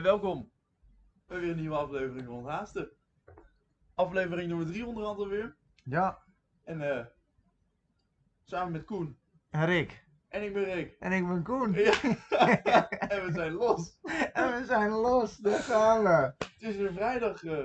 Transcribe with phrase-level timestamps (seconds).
[0.00, 0.50] en welkom
[1.26, 2.90] bij weer een nieuwe aflevering van Haasten.
[3.94, 5.56] Aflevering nummer 3 onder andere weer.
[5.84, 6.18] Ja,
[6.64, 7.04] En eh
[8.44, 9.18] samen met Koen.
[9.50, 10.04] en Rick.
[10.28, 10.96] En ik ben Rick.
[10.98, 11.72] En ik ben Koen.
[11.72, 11.92] Ja.
[13.08, 13.98] en we zijn los.
[14.32, 16.32] En we zijn los, daar gaan we.
[16.38, 17.44] Het is weer vrijdag.
[17.44, 17.64] eh,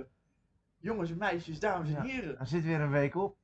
[0.77, 2.01] jongens en meisjes, dames en Ja.
[2.01, 2.39] heren.
[2.39, 3.37] Er zit weer een week op.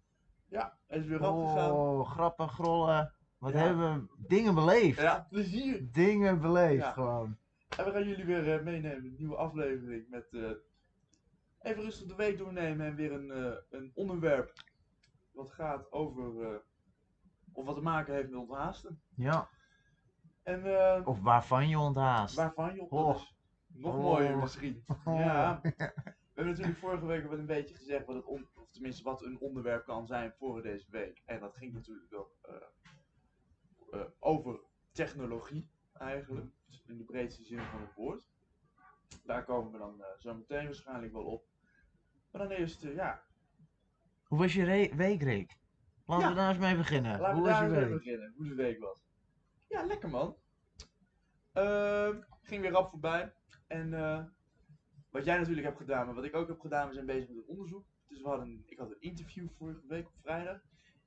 [0.47, 1.71] Ja, het is weer rap gegaan.
[1.71, 3.13] Oh, grappen, grollen.
[3.37, 3.57] Wat Ja.
[3.59, 5.01] hebben we dingen beleefd.
[5.01, 5.91] Ja, plezier.
[5.91, 6.91] Dingen beleefd Ja.
[6.91, 7.37] gewoon.
[7.81, 10.51] En we gaan jullie weer eh, meenemen in een nieuwe aflevering met eh,
[11.61, 14.53] even rustig de week doornemen en weer een, eh, een onderwerp
[15.31, 16.61] wat gaat over
[17.53, 19.01] of wat te maken heeft met onthaasten.
[19.15, 19.49] Ja.
[20.43, 20.65] En
[21.05, 22.35] Of waarvan je onthaast.
[22.35, 23.15] waarvan je Oh.
[23.15, 23.35] is
[23.67, 24.01] nog Oh.
[24.01, 24.83] mooier misschien.
[25.05, 25.59] Ja.
[25.61, 25.73] We
[26.33, 29.39] hebben natuurlijk vorige week wel een beetje gezegd wat het on- of tenminste wat een
[29.39, 31.21] onderwerp kan zijn voor deze week.
[31.25, 34.59] En dat ging natuurlijk eh, over
[34.91, 36.51] technologie eigenlijk,
[36.87, 38.25] in de breedste zin van het woord.
[39.23, 41.45] Daar komen we dan eh, zo meteen waarschijnlijk wel op.
[42.31, 43.23] Maar dan eerst, eh, ja,
[44.23, 45.57] Hoe was je re- week, Rick?
[46.05, 46.29] Laten Ja.
[46.29, 47.19] we daar eens mee beginnen.
[47.19, 49.03] laten Hoe we daar je eens mee beginnen, hoe de week was.
[49.67, 50.37] Ja, lekker man.
[51.53, 53.33] Ehm, ging weer rap voorbij.
[53.67, 54.23] En eh,
[55.09, 57.37] wat jij natuurlijk hebt gedaan, maar wat ik ook heb gedaan, we zijn bezig met
[57.37, 57.85] een onderzoek.
[58.07, 60.61] Dus we hadden, ik had een interview vorige week op vrijdag.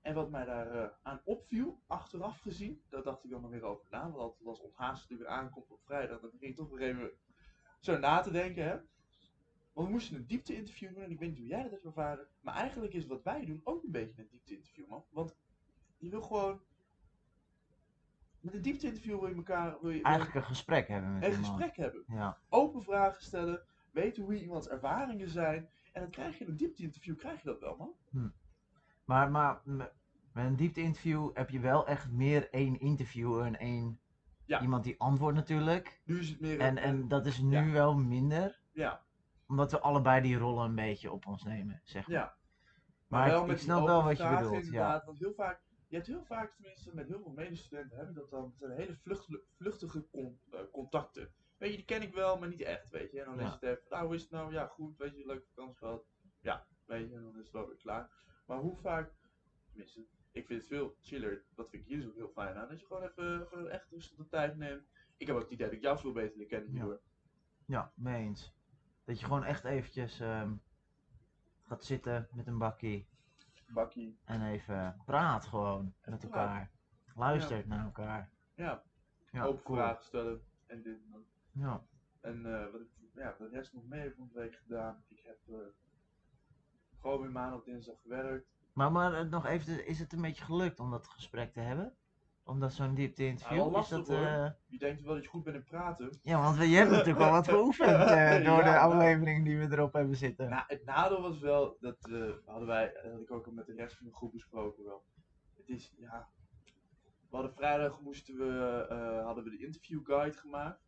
[0.04, 3.62] En wat mij daar eh, aan opviel, achteraf gezien, daar dacht ik dan nog weer
[3.64, 4.10] over na.
[4.10, 7.10] Want als onthaast er weer aankomt op vrijdag, dan begin je toch weer even
[7.80, 8.64] zo na te denken.
[8.64, 8.76] Hè?
[9.72, 12.26] Want we moesten een diepte-interview doen en ik weet niet hoe jij dat hebt ervaren.
[12.40, 15.04] Maar eigenlijk is wat wij doen ook een beetje een diepte-interview, man.
[15.10, 15.36] Want
[15.98, 16.60] je wil gewoon.
[18.40, 19.80] Met een diepte-interview wil je elkaar.
[19.80, 21.46] Wil je, Eigenlijk een gesprek hebben met een iemand.
[21.46, 22.04] gesprek hebben.
[22.06, 22.38] Ja.
[22.48, 23.62] Open vragen stellen.
[23.92, 25.68] Weten hoe iemands ervaringen zijn.
[25.92, 27.94] En dan krijg je in een diepte-interview krijg je dat wel, man.
[29.04, 34.00] Maar, maar met een diepte-interview heb je wel echt meer één interviewer en één
[34.46, 34.60] Ja.
[34.60, 36.00] iemand die antwoordt natuurlijk.
[36.04, 36.60] Nu is het meer.
[36.60, 37.72] En, en dat is nu ja.
[37.72, 39.02] wel minder, Ja,
[39.46, 42.16] omdat we allebei die rollen een beetje op ons nemen, zeg maar.
[42.16, 42.36] ja.
[43.08, 44.70] Maar, wel ik, met ik die snap wel wat je bedoelt.
[44.70, 45.02] Ja.
[45.04, 48.30] Want heel vaak, je hebt heel vaak, tenminste met heel veel medestudenten, heb je dat
[48.30, 51.32] dan, zijn hele vluchtige, vluchtige con- eh, contacten.
[51.58, 53.20] Weet je, die ken ik wel, maar niet echt, weet je.
[53.20, 53.46] En dan Ja.
[53.46, 54.52] is het even, nou hoe is het nou?
[54.52, 56.04] Ja, goed, weet je, leuke vakantie gehad.
[56.40, 58.10] Ja, weet je, en dan is het wel weer klaar.
[58.46, 59.12] Maar hoe vaak,
[59.66, 62.80] tenminste, ik vind het veel chiller, dat vind ik hier ook heel fijn aan, dat
[62.80, 64.86] je gewoon even, even echt rustig de tijd neemt.
[65.16, 66.74] Ik heb ook het idee dat ik jou veel beter leer kennen Ja.
[66.76, 67.00] hierdoor.
[67.66, 68.52] Ja, mee eens.
[69.04, 70.54] Dat je gewoon echt eventjes ehm,
[71.62, 73.08] gaat zitten met een bakkie
[73.66, 76.70] Bakkie, en even praat gewoon met elkaar.
[77.14, 78.30] Luistert naar elkaar.
[78.54, 78.82] ja,
[79.30, 79.76] Ja, open cool.
[79.78, 81.22] vragen stellen en dit en dat.
[81.52, 81.86] Ja.
[82.20, 85.04] En eh, wat ik ja, de rest nog mee van de week gedaan.
[85.08, 85.54] Ik heb eh,
[87.04, 88.46] gewoon weer maandag, dinsdag gewerkt.
[88.72, 91.94] Maar, maar eh, nog even, is het een beetje gelukt om dat gesprek te hebben?
[92.44, 93.56] Om dat zo'n diepte Ja, interview?
[93.58, 94.26] wel is lastig, dat, hoor.
[94.26, 96.18] eh, Je denkt wel dat je goed bent in praten.
[96.22, 98.92] Ja, want we- je hebt natuurlijk al wat geoefend eh, door Ja, de nou.
[98.92, 100.48] afleveringen die we erop hebben zitten.
[100.48, 103.66] Nou, het nadeel was wel, dat eh, hadden wij, dat had ik ook al met
[103.66, 105.04] de rest van de groep besproken wel.
[105.56, 106.28] Het is, ja,
[107.30, 108.86] we hadden vrijdag moesten we,
[109.24, 110.80] hadden we de interview guide gemaakt.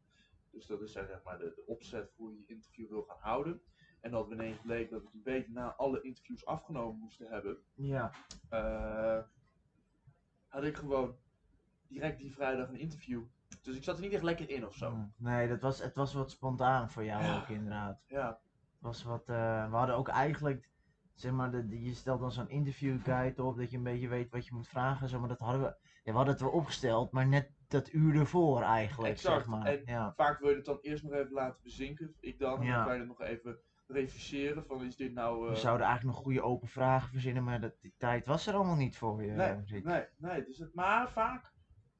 [0.51, 3.61] Dus dat is zeg maar de, de opzet voor hoe je interview wil gaan houden.
[4.07, 7.57] En dat we ineens bleek dat we een week na alle interviews afgenomen moesten hebben.
[7.75, 8.11] Ja.
[8.51, 9.23] eh,
[10.49, 11.17] had ik gewoon
[11.89, 13.23] direct die vrijdag een interview.
[13.63, 14.91] Dus ik zat er niet echt lekker in of zo.
[14.91, 17.37] Mm, Nee, dat was, het was wat spontaan voor jou Ja.
[17.37, 18.01] ook inderdaad.
[18.07, 20.69] Ja, Het was wat, eh, we hadden ook eigenlijk,
[21.15, 24.31] zeg maar, de, je stelt dan zo'n interview guide op, dat je een beetje weet
[24.31, 25.03] wat je moet vragen.
[25.03, 25.67] en Zo, maar dat hadden we,
[26.03, 29.37] ja, we hadden het wel opgesteld, maar net dat uur ervoor eigenlijk, Exact.
[29.37, 29.67] zeg maar.
[29.67, 30.13] En Ja.
[30.17, 32.15] vaak wil je het dan eerst nog even laten bezinken.
[32.21, 32.77] Ik dan, en Ja.
[32.77, 35.45] dan kan je het nog even reviseren van is dit nou...
[35.47, 38.55] eh, We zouden eigenlijk nog goede open vragen verzinnen, maar dat, die tijd was er
[38.55, 40.45] allemaal niet voor je, nee, nee, nee.
[40.45, 41.53] Dus het, maar vaak,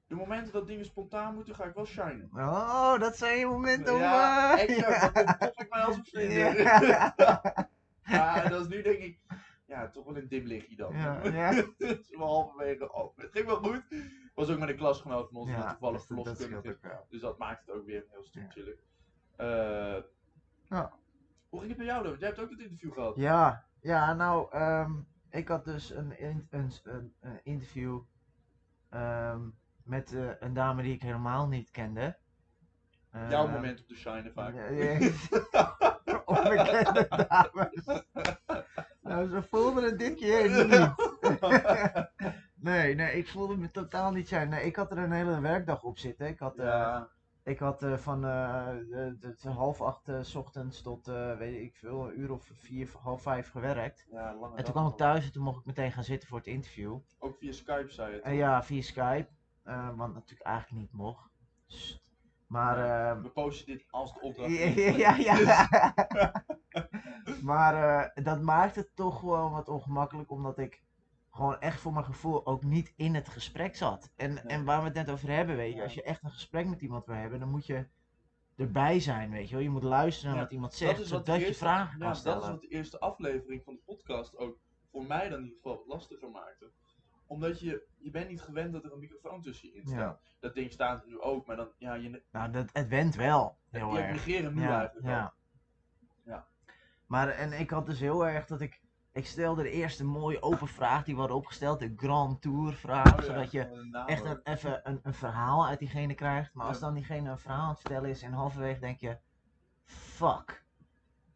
[0.07, 2.29] de momenten dat dingen spontaan moeten, ga ik wel shinen.
[2.33, 4.01] Oh, dat zijn je momenten om...
[4.01, 5.15] ja, eh, exact.
[5.15, 6.61] Dan pop ik mij als een vlinder.
[6.61, 7.15] Ja.
[8.03, 9.21] Ja, en dat is nu denk ik,
[9.67, 10.95] ja, toch wel een dim lichtje dan.
[10.97, 11.51] Ja, ja.
[11.79, 13.83] dus we halverwege, oh, het ging wel goed.
[14.35, 16.79] Was ook met een klasgenoot van ons, Ja, toevallig verloskundige.
[17.09, 18.49] Dus dat maakt het ook weer een heel stuk Ja.
[18.51, 18.77] chiller.
[19.37, 20.03] Eh,
[20.69, 20.93] Ja.
[21.49, 22.09] Hoe ging het bij jou dan?
[22.09, 23.17] Want Jij hebt ook het interview gehad.
[23.17, 24.93] Ja, ja, nou, ehm,
[25.31, 28.01] ik had dus een, in- een, een, een interview
[28.91, 29.41] ehm,
[29.85, 32.17] met eh, een dame die ik helemaal niet kende.
[33.29, 34.55] Jouw Eh, moment op de shine vaak.
[36.25, 38.03] Onbekende dames.
[39.01, 40.95] nou, ze voelden het dit keer niet.
[42.55, 44.49] nee, nee, ik voelde me totaal niet zijn.
[44.49, 46.27] Nee, ik had er een hele werkdag op zitten.
[46.27, 47.09] Ik had, eh, ja,
[47.47, 51.07] ik had eh, van eh, de, de, de half acht 's ochtends tot,
[51.39, 54.07] weet ik veel, een uur of vier, half vijf gewerkt.
[54.11, 56.47] ja, En toen kwam ik thuis en toen mocht ik meteen gaan zitten voor het
[56.47, 56.99] interview.
[57.19, 59.29] Ook via Skype zei je ja, via Skype.
[59.97, 61.31] want natuurlijk eigenlijk niet mocht.
[62.47, 64.51] Maar, We posten dit als de opdracht.
[64.57, 65.37] ja, ja, ja.
[65.37, 66.43] Dus-
[67.51, 70.83] maar dat maakt het toch gewoon wat ongemakkelijk, omdat ik
[71.37, 74.13] gewoon echt voor mijn gevoel ook niet in het gesprek zat.
[74.17, 76.67] En, en waar we het net over hebben, weet je, als je echt een gesprek
[76.67, 77.87] met iemand wil hebben, dan moet je
[78.57, 79.65] erbij zijn, weet je wel.
[79.65, 82.17] Je moet luisteren naar Ja, wat iemand dat zegt, wat zodat je vragen ja, kan
[82.17, 82.39] stellen.
[82.41, 84.59] Dat is wat de eerste aflevering van de podcast ook
[84.91, 86.71] voor mij dan in ieder geval lastiger maakte.
[87.27, 89.99] Omdat je, je bent niet gewend dat er een microfoon tussen je in staat.
[89.99, 90.21] Ja.
[90.41, 93.59] Dat ding staat er nu ook, maar dan, ja, je, Nou, dat, het went wel,
[93.71, 94.11] je heel erg.
[94.11, 95.07] negeert hem nu ja, eigenlijk.
[95.07, 95.35] Ja.
[97.07, 98.81] Maar en ik had dus heel erg dat ik.
[99.17, 103.19] Ik stelde de eerste mooie open vraag die we hadden opgesteld, de Grand Tour vraag,
[103.19, 106.55] Oh zodat je een echt een, even een, een verhaal uit diegene krijgt.
[106.55, 109.19] Maar als dan diegene een verhaal aan het vertellen is en halverwege denk je,
[109.85, 110.65] fuck,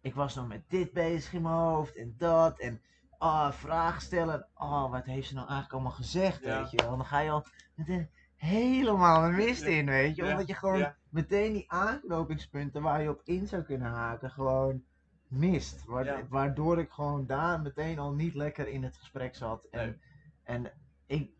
[0.00, 2.82] ik was nog met dit bezig in mijn hoofd en dat en
[3.18, 4.46] ah, vragen stellen.
[4.54, 6.60] Oh, wat heeft ze nou eigenlijk allemaal gezegd, Ja.
[6.60, 6.96] weet je wel.
[6.96, 10.24] Dan ga je al meteen helemaal de mist in, weet je.
[10.24, 14.82] Omdat je gewoon meteen die aanknopingspunten waar je op in zou kunnen haken, gewoon
[15.30, 15.84] mist.
[15.84, 16.26] Wa- Ja.
[16.28, 19.64] Waardoor ik gewoon daar meteen al niet lekker in het gesprek zat.
[19.70, 19.96] En, Nee.
[20.42, 20.72] en
[21.06, 21.30] ik,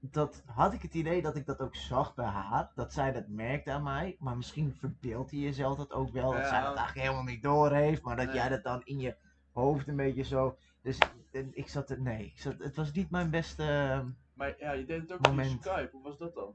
[0.00, 2.70] dat had ik het idee dat ik dat ook zag bij haar.
[2.74, 4.16] Dat zij dat merkte aan mij.
[4.18, 6.32] Maar misschien verbeeldt hij jezelf dat ook wel.
[6.32, 8.02] Dat zij dat eigenlijk helemaal niet door heeft.
[8.02, 8.34] Maar dat Nee.
[8.34, 9.16] jij dat dan in je
[9.52, 10.56] hoofd een beetje zo.
[10.82, 10.98] Dus
[11.32, 13.62] en ik zat er, nee, ik zat, het was niet mijn beste.
[13.62, 15.50] ehm, Maar ja, je deed het ook via Moment.
[15.62, 15.88] Skype.
[15.92, 16.54] Hoe was dat dan?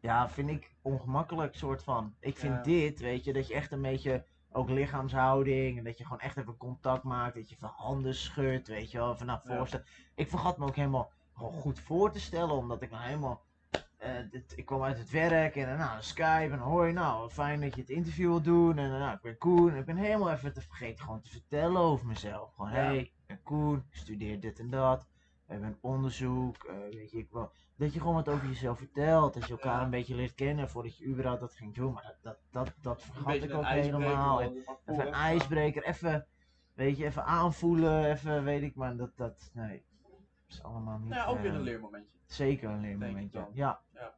[0.00, 2.14] Ja, vind ik ongemakkelijk soort van.
[2.20, 2.62] Ik vind Ja.
[2.62, 6.36] dit, weet je, dat je echt een beetje ook lichaamshouding en dat je gewoon echt
[6.36, 9.56] even contact maakt, dat je van handen schudt, weet je wel, vanaf Ja.
[9.56, 9.80] voorstel.
[10.14, 13.44] Ik vergat me ook helemaal gewoon goed voor te stellen, omdat ik nou helemaal,
[13.96, 17.60] eh, dit, ik kwam uit het werk en eh, nou, Skype en hoi, nou, fijn
[17.60, 19.96] dat je het interview wilt doen en eh, nou, ik ben Koen en ik ben
[19.96, 22.54] helemaal even te vergeten gewoon te vertellen over mezelf.
[22.54, 22.76] Gewoon, Ja.
[22.76, 25.06] hey, ik ben Koen, ik studeer dit en dat,
[25.46, 27.52] we hebben een onderzoek, weet je, ik wil
[27.82, 29.34] dat je gewoon wat over jezelf vertelt.
[29.34, 29.84] Dat je elkaar Ja.
[29.84, 31.92] een beetje leert kennen voordat je überhaupt dat ging doen.
[31.92, 34.42] Maar dat, dat, dat, dat vergat ik ook helemaal.
[34.42, 36.26] even een ijsbreker, even,
[36.74, 38.96] weet je, even aanvoelen, even weet ik maar.
[38.96, 39.84] Dat, dat, nee,
[40.48, 41.12] is allemaal niet.
[41.14, 42.18] Ja, ook weer eh, een leermomentje.
[42.26, 43.46] Zeker een leermomentje.
[43.52, 44.14] Ja, Ja.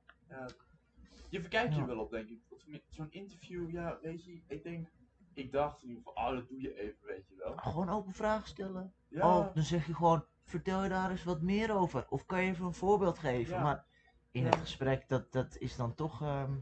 [1.28, 2.42] Je verkijkt je wel op, denk ik.
[2.88, 4.88] Zo'n interview, ja, weet je, ik denk,
[5.34, 7.56] ik dacht in ieder geval, oh, dat doe je even, weet je wel.
[7.56, 8.92] gewoon open vragen stellen.
[9.08, 12.06] Ja, Oh, dan zeg je gewoon, vertel je daar eens wat meer over.
[12.08, 13.54] Of kan je even een voorbeeld geven.
[13.56, 13.62] Ja.
[13.62, 13.84] Maar
[14.30, 14.48] in Ja.
[14.48, 16.52] het gesprek, dat, dat is dan toch, ehm,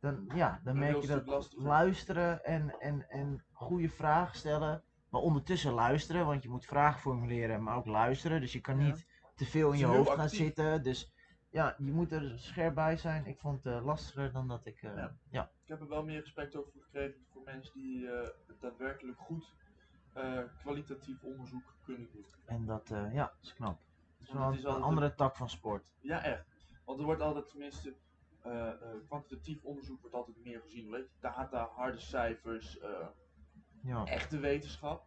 [0.00, 4.82] dan, ja, dan merk je dat luisteren en, en, en goede vragen stellen.
[5.08, 8.40] Maar ondertussen luisteren, want je moet vragen formuleren, maar ook luisteren.
[8.40, 10.38] Dus je kan niet te veel in je hoofd gaan actief.
[10.38, 10.82] zitten.
[10.82, 11.12] Dus
[11.50, 13.26] ja, je moet er scherp bij zijn.
[13.26, 15.16] Ik vond het eh, lastiger dan dat ik, eh, Ja.
[15.30, 15.50] ja.
[15.62, 18.28] ik heb er wel meer respect over gekregen voor mensen die eh,
[18.60, 19.54] daadwerkelijk goed
[20.16, 22.24] eh, kwalitatief onderzoek kunnen doen.
[22.44, 23.80] En dat, eh, ja, is knap.
[24.18, 25.92] Het is wel een, altijd andere tak van sport.
[26.00, 26.46] Ja, echt.
[26.84, 27.96] Want er wordt altijd tenminste,
[28.42, 28.70] eh,
[29.06, 30.90] kwantitatief onderzoek wordt altijd meer gezien.
[30.90, 32.78] Weet je, data, harde cijfers,
[33.82, 34.04] Ja.
[34.04, 35.06] echte wetenschap.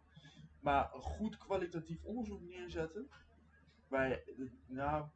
[0.60, 3.08] Maar een goed kwalitatief onderzoek neerzetten,
[3.88, 5.06] waar je, nou,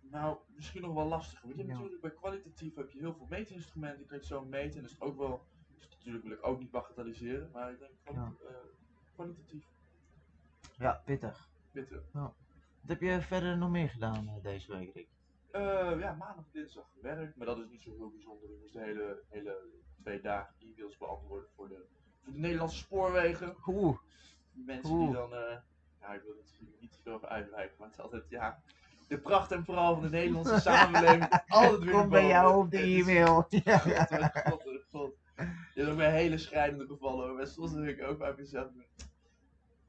[0.00, 1.46] nou, misschien nog wel lastiger.
[1.46, 1.72] Want je Ja.
[1.72, 4.76] natuurlijk bij kwalitatief heb je heel veel meetinstrumenten, je kunt het zo meten.
[4.76, 5.46] En dat is ook wel,
[5.88, 8.32] dus natuurlijk wil ik ook niet bagatelliseren, maar ik denk kwali- Ja.
[8.48, 8.54] eh,
[9.14, 9.64] kwalitatief
[10.78, 11.48] ja, pittig.
[11.72, 12.02] bitter.
[12.12, 12.32] Wat
[12.86, 15.08] heb je verder nog meer gedaan eh, deze week, Rick?
[15.50, 15.62] Eh,
[15.98, 18.50] ja, maandag en dinsdag gewerkt, maar dat is niet zo heel bijzonder.
[18.50, 19.56] Ik moest de hele, hele
[20.02, 21.84] twee dagen e-mails beantwoorden voor de,
[22.22, 23.56] voor de Nederlandse spoorwegen.
[23.66, 23.98] Oeh,
[24.52, 25.30] mensen die dan,
[26.00, 28.62] ja, ik wil het niet te veel over uitwijken, maar het is altijd, ja,
[29.08, 31.42] de pracht en vooral van de Nederlandse samenleving.
[31.48, 33.46] Altijd weer komt bij jou op de e-mail.
[33.48, 33.78] Ja.
[33.78, 35.14] God, god, god.
[35.36, 37.36] Je hebt ook bij hele schrijnende gevallen, hoor.
[37.36, 38.70] maar soms denk ik ook bij mezelf,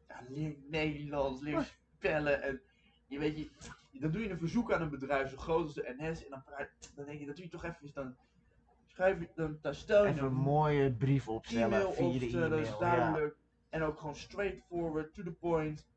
[0.07, 2.61] ja, leer Nederlands, leer spellen en
[3.07, 3.49] je weet je,
[3.99, 6.43] dan doe je een verzoek aan een bedrijf zo groot als de NS en dan,
[6.43, 8.15] praat- dan denk je, dat doe je toch even, dan
[8.87, 12.77] schrijf je, dan, dan stel je Even een mooie brief opstellen e-mail opstellen, is Ja.
[12.79, 13.35] duidelijk
[13.69, 15.87] en ook gewoon straightforward, to the point.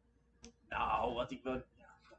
[0.68, 1.75] Nou, wat ik wel, ja,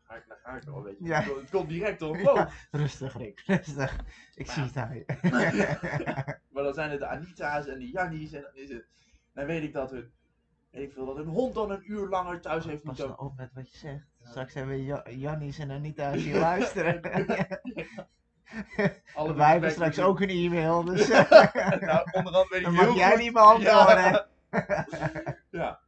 [0.08, 1.22] ga ik, dan ga ik wel, weet je, Ja.
[1.22, 2.36] het, komt- direct op, wow.
[2.36, 3.96] Ja, rustig Rick, rustig.
[4.36, 5.06] Ik zie het aan je.
[6.52, 8.86] Maar dan zijn het de Anita's en de Jannies en dan is het.
[9.34, 10.12] Dan weet ik dat hun.
[10.72, 13.08] Weet ik veel, dat hun hond dan een uur langer thuis heeft Pas moeten.
[13.08, 14.06] nou op met wat je zegt.
[14.24, 14.30] Ja.
[14.30, 17.02] Straks hebben we Ja- Jannies en Anita als je luisteren.
[19.16, 22.96] Alle Wij hebben straks ook een e-mail, dus nou, onderhand weet ik dan heel mag
[22.96, 24.28] jij niet beantwoorden.
[25.50, 25.80] Ja.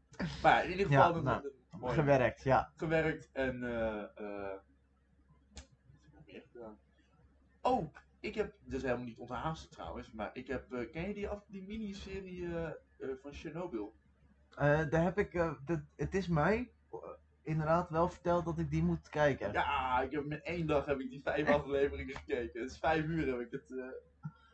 [0.41, 1.41] Maar in ieder geval, nou,
[1.79, 1.93] mooi.
[1.93, 2.71] Gewerkt, ja.
[2.75, 3.63] gewerkt en.
[3.63, 4.53] eh
[6.13, 6.77] nog meer gedaan?
[7.61, 8.53] Oh, ik heb.
[8.63, 10.73] Dat is helemaal niet onthaast trouwens, maar ik heb.
[10.73, 12.69] eh, ken je die, af, die miniserie eh,
[13.21, 13.95] van Chernobyl?
[14.89, 15.33] Daar heb ik,
[15.65, 16.71] dat, het is mij
[17.43, 19.51] inderdaad wel verteld dat ik die moet kijken.
[19.51, 22.61] Ja, ik heb met één dag heb ik die vijf afleveringen gekeken.
[22.61, 23.67] Het is vijf uur heb ik het.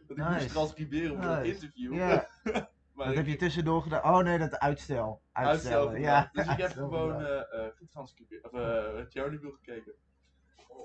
[0.08, 1.54] Dat ik moest transcriberen voor dat Nice.
[1.54, 1.94] interview.
[1.96, 2.28] Ja.
[2.96, 4.04] maar ik- heb je tussendoor gedaan?
[4.04, 5.22] Oh nee, dat uitstel.
[5.32, 6.00] uitstel Uitstellen.
[6.02, 6.18] Ja.
[6.18, 6.30] Ja.
[6.32, 8.44] Dus ik heb gewoon eh getranscribeerd.
[8.44, 8.52] Of
[9.10, 9.94] Chernobyl gekeken.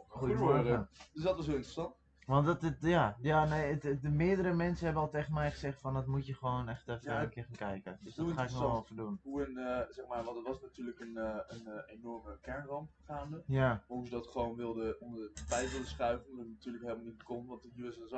[0.09, 0.89] Goedemorgen.
[1.13, 1.99] Dus dat was heel interessant.
[2.27, 5.51] Want het, het, ja, ja nee, het, het- de meerdere mensen hebben al tegen mij
[5.51, 7.99] gezegd van dat moet je gewoon echt even Ja, een keer gaan kijken.
[8.03, 9.21] Dus dat ga ik nog wel even doen.
[9.23, 13.43] Hoe een, eh, zeg maar, want het was natuurlijk een, eh, een enorme kernramp gaande.
[13.47, 17.05] Ja, Hoe ze dat gewoon wilden onder de tapijt wilden schuiven, omdat het natuurlijk helemaal
[17.05, 18.17] niet kon, want de USSR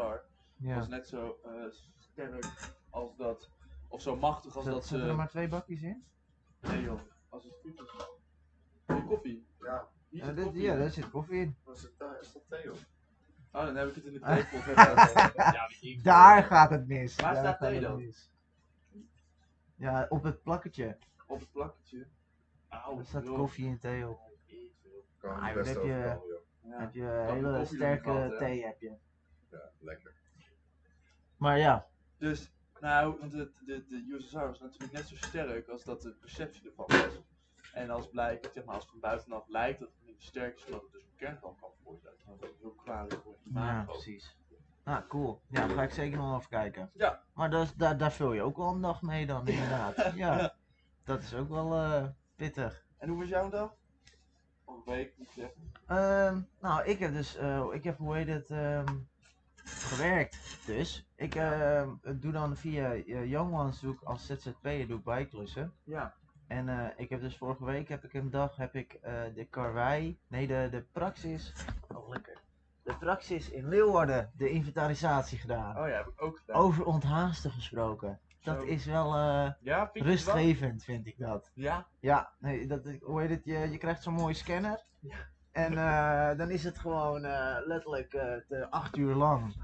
[0.57, 0.75] ja.
[0.75, 1.51] was net zo eh,
[1.99, 2.47] sterk
[2.91, 3.51] als dat,
[3.93, 5.17] of zo machtig als Zet- dat Zitten er ze...
[5.17, 6.05] maar twee bakjes in?
[6.61, 8.07] Nee joh, als het goed is.
[8.87, 9.47] Hey, koffie.
[9.61, 10.79] Ja, Hier Ja, zit dit- koffie ja, in.
[10.79, 11.57] daar zit koffie in.
[11.65, 12.73] was het, daar is dat Theo?
[13.53, 14.19] Oh, dan heb ik het in de
[14.51, 14.75] theepot
[15.37, 17.17] ja, ik- Daar gaat het mis.
[17.17, 17.97] Waar Daar staat thee dan?
[17.97, 18.31] mis.
[19.75, 20.99] Ja, op het plakketje.
[21.27, 22.07] Op het plakketje.
[22.69, 23.37] Auw, Daar staat joh.
[23.37, 24.19] koffie en thee op.
[25.19, 25.89] Kan Ah, best heb je-.
[26.63, 26.79] Ja.
[26.81, 28.93] Heb je de hele sterke gehad, thee heb je.
[29.51, 30.15] Ja, lekker.
[31.37, 35.85] Maar ja, Dus, nou, want de, de, de USSR was natuurlijk net zo sterk als
[35.85, 37.21] dat de perceptie ervan was.
[37.73, 40.83] En als blijkt, zeg maar, als van buitenaf lijkt dat het niet sterk is, omdat
[40.83, 42.19] het dus een kernramp kan veroorzaken.
[42.41, 44.37] Dat is heel kwalijk voor het ja, precies.
[44.85, 45.41] Nou, cool.
[45.49, 46.91] Ja, daar ga ik zeker nog even kijken.
[46.95, 47.23] Ja.
[47.35, 50.13] Maar dat is- daar, daar vul je ook wel een dag mee dan, inderdaad.
[50.15, 50.55] Ja,
[51.05, 52.85] dat is ook wel eh, pittig.
[52.99, 53.75] En hoe was jouw dag?
[54.65, 55.73] Of een week, moet ik zeggen.
[55.87, 58.87] Ehm, nou, ik heb dus, eh, ik heb, hoe heet het, ehm,
[59.65, 60.63] gewerkt.
[60.67, 65.05] Dus, ik ehm, doe dan via uh, Young Ones, doe ik als ZZP'er, doe ik
[65.05, 65.73] bijklussen.
[65.85, 66.15] Ja.
[66.47, 69.45] En eh, ik heb dus vorige week, heb ik een dag, heb ik eh, de
[69.45, 71.53] karwei, nee, de, de praxis,
[71.89, 72.41] oh lekker.
[72.83, 75.79] De praxis in Leeuwarden, de inventarisatie gedaan.
[75.79, 76.57] Oh ja, heb ik ook gedaan.
[76.57, 78.21] Over onthaasten gesproken.
[78.43, 78.67] Dat Zo.
[78.67, 81.51] is wel eh, Ja, vind rustgevend, vind ik dat.
[81.55, 81.87] Ja.
[82.01, 84.85] Ja, nee, dat, hoe heet het, je, je krijgt zo'n mooie scanner.
[85.01, 85.17] Ja.
[85.53, 88.11] En eh, dan is het gewoon eh, letterlijk
[88.49, 89.55] de acht uur lang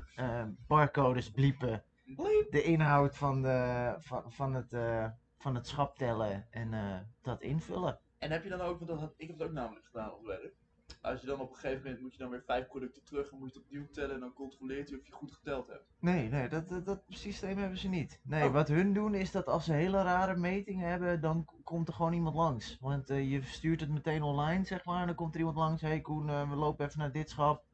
[0.67, 1.83] barcodes bliepen.
[2.17, 2.51] Bliep.
[2.51, 5.07] De inhoud van, de, van, van, het, eh,
[5.39, 8.01] van het schap tellen en eh, dat invullen.
[8.19, 10.25] En heb je dan ook, want dat had, ik heb het ook namelijk gedaan op
[10.25, 10.55] werk.
[11.01, 13.39] Als je dan op een gegeven moment moet je dan weer vijf producten terug en
[13.39, 15.85] moet je het opnieuw tellen en dan controleert hij of je goed geteld hebt.
[16.01, 18.21] Nee, nee, dat, dat, dat systeem hebben ze niet.
[18.25, 18.53] Nee, Oh.
[18.53, 22.13] wat hun doen is dat als ze hele rare metingen hebben, dan komt er gewoon
[22.13, 22.79] iemand langs.
[22.81, 25.83] Want eh, je stuurt het meteen online, zeg maar, en dan komt er iemand langs.
[25.83, 27.65] Hé hey Koen, eh, we lopen even naar dit schap.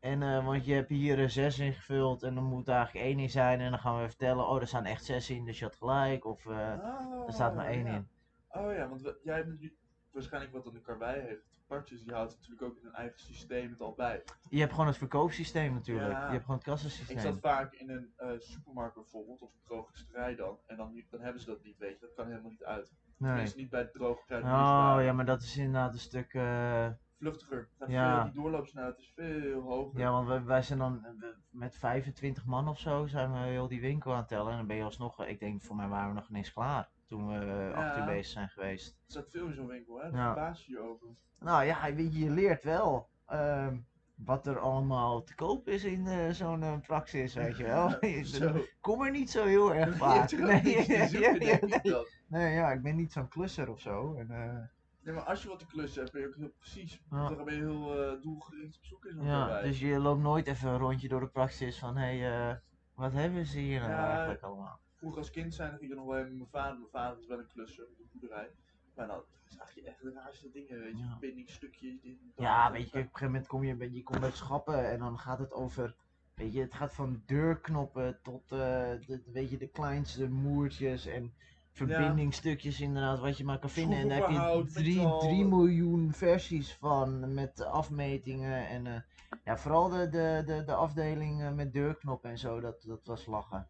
[0.00, 3.60] En, eh, want je hebt hier zes ingevuld en er moet eigenlijk één in zijn.
[3.60, 5.76] En dan gaan we even tellen, oh, er staan echt zes in, dus je had
[5.76, 6.24] gelijk.
[6.24, 7.94] Of Oh, er staat maar één ja.
[7.94, 8.08] in.
[8.48, 9.72] Oh ja, want we- jij hebt
[10.10, 11.53] waarschijnlijk wat dan de karwei heeft.
[11.66, 14.22] Partjes die houdt natuurlijk ook in hun eigen systeem het al bij.
[14.50, 16.10] Je hebt gewoon het verkoopsysteem natuurlijk.
[16.12, 16.24] Ja.
[16.26, 17.18] Je hebt gewoon het Ik kassasysteem.
[17.20, 20.58] zat vaak in een eh, supermarkt bijvoorbeeld, of een drogisterij dan.
[20.66, 22.06] En dan, dan hebben ze dat niet, weet je.
[22.06, 22.92] Dat kan helemaal niet uit.
[23.16, 23.30] Nee.
[23.30, 26.34] Tenminste niet bij de droge Oh ja, maar dat is inderdaad een stuk.
[26.34, 27.68] eh, Vluchtiger.
[27.78, 28.14] Het Ja.
[28.22, 30.00] veel, die doorloopsnelheid is veel hoger.
[30.00, 33.68] Ja, want wij, wij zijn dan eh, met 25 man of zo zijn we heel
[33.68, 34.50] die winkel aan het tellen.
[34.50, 37.28] En dan ben je alsnog, ik denk voor mij waren we nog ineens klaar toen
[37.28, 38.04] we eh, Ja.
[38.06, 38.88] bezig zijn geweest.
[38.88, 40.10] Er staat veel in zo'n winkel, hè.
[40.10, 40.32] Daar Ja.
[40.32, 41.06] verbaas je je over.
[41.38, 43.76] Nou ja, weet je, je leert wel ehm,
[44.14, 47.90] wat er allemaal te koop is in eh, zo'n eh, praxis, weet je wel.
[48.24, 48.64] Zo.
[48.80, 50.30] Kom er niet zo heel erg vaak.
[52.28, 52.52] nee.
[52.54, 54.14] ja, ik ben niet zo'n klusser of zo.
[54.14, 54.70] En,
[55.02, 57.00] Nee, maar als je wat te klussen hebt, ben je ook heel precies.
[57.10, 57.28] Ja.
[57.28, 60.68] Dan ben je heel doelgericht op zoek in zo'n ja, dus je loopt nooit even
[60.68, 62.60] een rondje door de praxis van, hé, hey,
[62.94, 64.80] wat hebben ze hier nou Ja, eigenlijk allemaal?
[65.04, 66.78] Vroeger als kind zijn, ging ik nog wel even met mijn vader.
[66.78, 68.50] Mijn vader is wel een klusser op de boerderij.
[68.94, 71.04] Maar dan zag je echt de raarste dingen, weet je.
[71.04, 72.44] Verbindingsstukjes, dit dat.
[72.44, 75.18] Ja, weet je, op een gegeven moment kom je, je komt bij schappen en dan
[75.18, 75.94] gaat het over,
[76.34, 78.58] weet je, het gaat van deurknoppen tot, eh,
[79.06, 81.32] de, weet je, de kleinste moertjes en
[81.70, 83.98] verbindingstukjes inderdaad, wat je maar kan vinden.
[83.98, 85.18] En daar heb je Schroevenbehoud, drie, metaal.
[85.18, 89.00] drie miljoen versies van met afmetingen en eh,
[89.44, 93.68] ja, vooral de, de, de, de afdeling met deurknoppen en zo, dat, dat was lachen.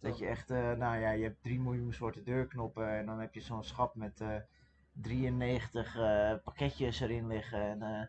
[0.00, 3.34] Dat je echt, eh, nou ja, je hebt 3 miljoen soorten deurknoppen en dan heb
[3.34, 4.36] je zo'n schap met eh
[4.92, 7.60] 93 eh, pakketjes erin liggen.
[7.60, 8.06] En, eh,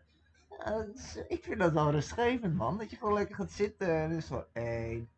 [1.28, 2.78] ik vind dat wel rustgevend, man.
[2.78, 5.08] Dat je gewoon lekker gaat zitten en is zo 1,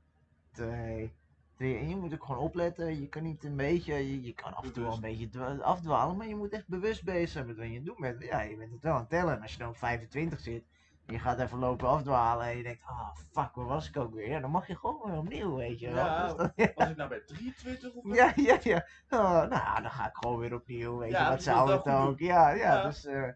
[0.53, 1.13] 2,
[1.57, 1.77] 3.
[1.79, 3.01] En je moet ook gewoon opletten.
[3.01, 6.17] Je kan niet een beetje, je, kan af en toe wel een beetje dwa- afdwalen,
[6.17, 8.17] maar je moet echt bewust bezig zijn met wat je doet.
[8.19, 9.35] Ja, je bent het wel aan het tellen.
[9.37, 10.65] En als je dan op 25 zit
[11.11, 14.29] je gaat even lopen afdwalen en je denkt, ah fuck, waar was ik ook weer?
[14.29, 16.05] Ja, dan mag je gewoon weer opnieuw, weet je wel.
[16.05, 18.87] Ja, Dus Was ik nou bij 23 of ja, ja, ja.
[19.09, 20.99] Oh, nou, dan ga ik gewoon weer opnieuw.
[20.99, 22.19] Weet Ja, je, wat zou het ook?
[22.19, 22.83] Ja, ja, Ja.
[22.83, 23.05] dus.
[23.05, 23.29] eh,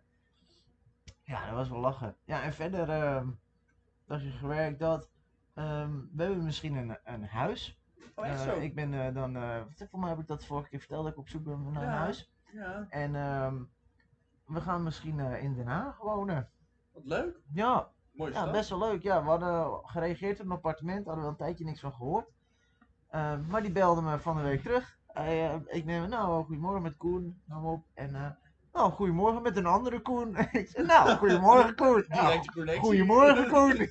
[1.22, 2.16] ja, dat was wel lachen.
[2.24, 2.88] Ja, en verder.
[2.90, 3.28] ehm
[4.06, 5.10] dat je gewerkt dat.
[5.54, 7.78] ehm, we hebben misschien een, een huis.
[8.14, 8.60] Oh, echt Eh, zo?
[8.60, 9.32] ik ben eh, dan.
[9.90, 11.88] voor mij heb ik dat vorige keer verteld dat ik op zoek ben naar een
[11.88, 12.32] huis.
[12.52, 13.62] Ja, En ehm,
[14.44, 16.48] we gaan misschien in Den Haag wonen.
[16.94, 17.40] Wat leuk.
[17.52, 17.88] Ja,
[18.52, 19.02] best wel leuk.
[19.02, 22.32] Ja, we hadden gereageerd op een appartement, hadden we al een tijdje niks van gehoord.
[23.08, 24.98] Eh, maar die belde me van de week terug.
[25.06, 27.84] Hij, eh, ik neem, nou, goedemorgen met Koen, nam op.
[27.94, 28.30] En, eh,
[28.72, 30.36] nou, goedemorgen met een andere Koen.
[30.52, 32.04] ik zei, nou, goedemorgen Koen.
[32.08, 32.40] Nou,
[32.78, 33.76] goedemorgen Koen.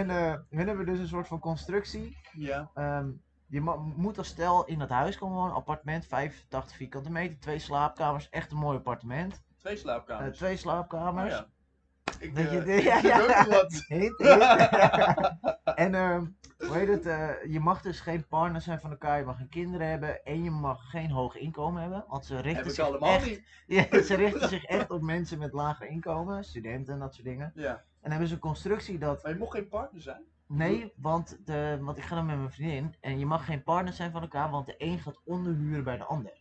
[0.00, 0.06] en
[0.48, 2.16] we hebben dus een soort van constructie.
[2.32, 2.70] Ja.
[2.74, 3.10] Ehm,
[3.50, 3.60] je
[3.96, 8.50] moet als stel in dat huis komen wonen, appartement, 85 vierkante meter, twee slaapkamers, echt
[8.50, 9.42] een mooi appartement.
[9.58, 10.36] Twee Eh, slaapkamers.
[10.38, 11.34] twee Oh, slaapkamers.
[11.34, 11.46] ja.
[12.18, 13.84] Ik, je, eh, de- ik ja, wat.
[15.74, 15.94] En
[16.58, 19.48] hoe heet het, eh, je mag dus geen partner zijn van elkaar, je mag geen
[19.48, 22.04] kinderen hebben en je mag geen hoog inkomen hebben.
[22.08, 23.42] Want ze Heb richten, ik zich allemaal echt, niet.
[23.66, 27.52] ja, ze richten zich echt op mensen met lager inkomen, studenten en dat soort dingen.
[27.54, 27.82] Ja.
[28.00, 30.22] En hebben ze een constructie dat, Maar je mocht geen partner zijn.
[30.50, 33.92] Nee, want, de, want ik ga dan met mijn vriendin en je mag geen partner
[33.92, 36.32] zijn van elkaar, want de een gaat onderhuren bij de ander.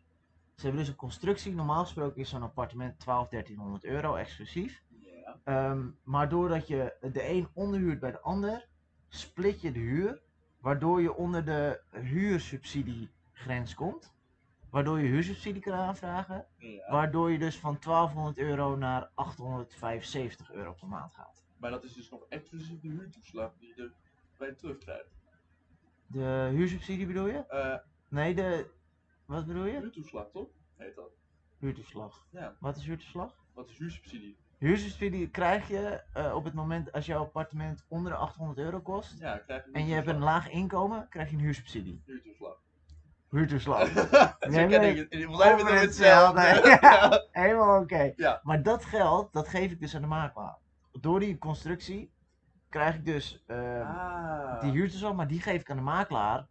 [0.56, 4.84] Ze hebben dus een constructie, normaal gesproken is zo'n appartement 12, 1300 euro exclusief.
[5.44, 8.68] Ehm, maar doordat je de een onderhuurt bij de ander,
[9.08, 10.22] split je de huur,
[10.60, 14.14] waardoor je onder de huursubsidiegrens komt.
[14.70, 16.46] Waardoor je huursubsidie kan aanvragen,
[16.90, 21.44] waardoor je dus van 1200 euro naar 875 euro per maand gaat.
[21.60, 23.92] Maar dat is dus nog exclusief de huurtoeslag die je
[24.32, 25.18] erbij terugkrijgt.
[26.08, 27.46] De huursubsidie bedoel je?
[27.48, 27.76] Eh
[28.10, 28.70] Nee, de.
[29.26, 29.80] Wat bedoel je?
[29.80, 30.48] huurtoeslag toch?
[30.76, 31.12] Heet dat.
[31.58, 32.28] Huurtoeslag.
[32.32, 32.56] Ja.
[32.60, 33.36] Wat is huurtoeslag?
[33.54, 34.38] Wat is huursubsidie?
[34.58, 39.20] Huursubsidie krijg je eh, op het moment als jouw appartement onder de 800 euro kost.
[39.20, 42.02] Ja, krijg je En je hebt een laag inkomen, krijg je een huursubsidie.
[42.06, 42.58] huurtoeslag.
[43.30, 43.94] Huurtoeslag.
[44.50, 44.96] Nee, nee.
[44.98, 46.42] het hetzelfde.
[46.42, 47.28] hetzelfde.
[47.42, 48.14] Helemaal oké.
[48.16, 48.40] Ja.
[48.44, 50.58] Maar dat geld, dat geef ik dus aan de makelaar.
[50.92, 52.12] Door die constructie
[52.70, 54.62] krijg ik dus eh, Ah.
[54.62, 56.48] die huurtoeslag, maar die geef ik aan de makelaar.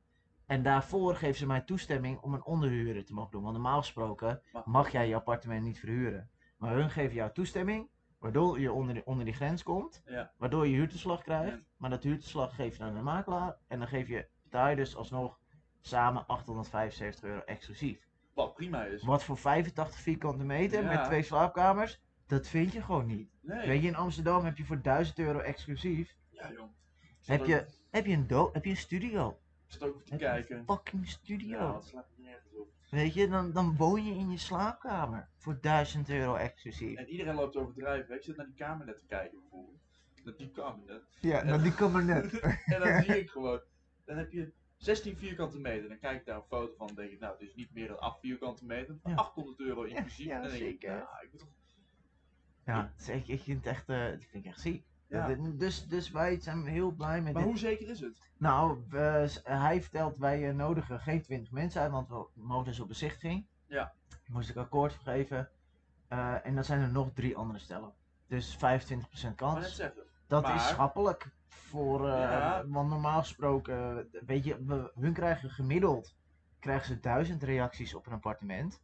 [0.46, 3.42] En daarvoor geven ze mij toestemming om een onderhuren te mogen doen.
[3.42, 6.30] Want normaal gesproken Mag- jij je appartement niet verhuren.
[6.56, 10.02] Maar hun geven jou toestemming, waardoor je onder die, onder die grens komt.
[10.04, 10.30] Ja.
[10.36, 11.58] Waardoor je huurtoeslag krijgt.
[11.76, 13.56] Maar dat huurtoeslag geef je aan de makelaar.
[13.68, 15.38] En dan geef je, betaal je dus alsnog
[15.80, 18.06] samen 875 euro exclusief.
[18.34, 19.02] Wat prima is.
[19.02, 20.88] Wat voor 85 vierkante meter Ja.
[20.88, 23.30] met twee slaapkamers, dat vind je gewoon niet.
[23.40, 23.66] Nee.
[23.66, 26.68] Weet je, in Amsterdam heb je voor 1000 euro exclusief, Ja, joh.
[27.20, 29.38] Zat heb ook- je, heb je, een, do heb je een studio.
[29.66, 30.58] Ik zat ook even te Heb kijken.
[30.58, 31.58] een fucking studio.
[31.58, 32.68] Ja, dat slaat nergens op.
[32.90, 36.98] Weet je, dan, dan woon je in je slaapkamer voor 1000 euro exclusief.
[36.98, 38.14] En iedereen loopt overdrijven.
[38.14, 39.80] Ik zit naar die kamer net te kijken bijvoorbeeld.
[40.24, 41.02] Naar die kamer net.
[41.20, 42.40] Ja, nou die kan maar net.
[42.74, 43.60] En dan zie ik gewoon.
[44.04, 45.88] Dan heb je 16 vierkante meter.
[45.88, 46.86] Dan kijk ik daar een foto van.
[46.86, 48.98] Dan denk ik, nou, het is niet meer dan 8 vierkante meter.
[49.04, 49.14] Ja.
[49.14, 50.26] 800 euro inclusief.
[50.26, 50.90] ja, en dan denk zeker.
[50.92, 51.48] ik, ja, ik moet toch...
[52.74, 54.86] Ja, het is echt- ik vind het echt, eh, dat vind ik echt ziek.
[55.06, 55.34] Ja.
[55.56, 57.50] Dus, dus wij zijn heel blij met Maar dit.
[57.50, 58.20] hoe zeker is het?
[58.36, 62.80] Nou, we- hij vertelt wij eh, nodigen geen 20 mensen uit, want we mogen dus
[62.80, 63.46] op bezichtiging.
[63.66, 63.92] Ja.
[64.26, 65.48] Moest ik akkoord voor geven.
[66.08, 67.92] Eh, en dan zijn er nog drie andere stellen.
[68.26, 69.74] Dus 25% Maar net kans.
[69.76, 70.02] zeggen.
[70.26, 71.30] Dat maar- is schappelijk.
[71.48, 72.64] Voor, eh, Ja.
[72.66, 76.14] Want normaal gesproken, weet je, we, hun krijgen gemiddeld
[76.58, 78.80] krijgen ze 1000 reacties op een appartement.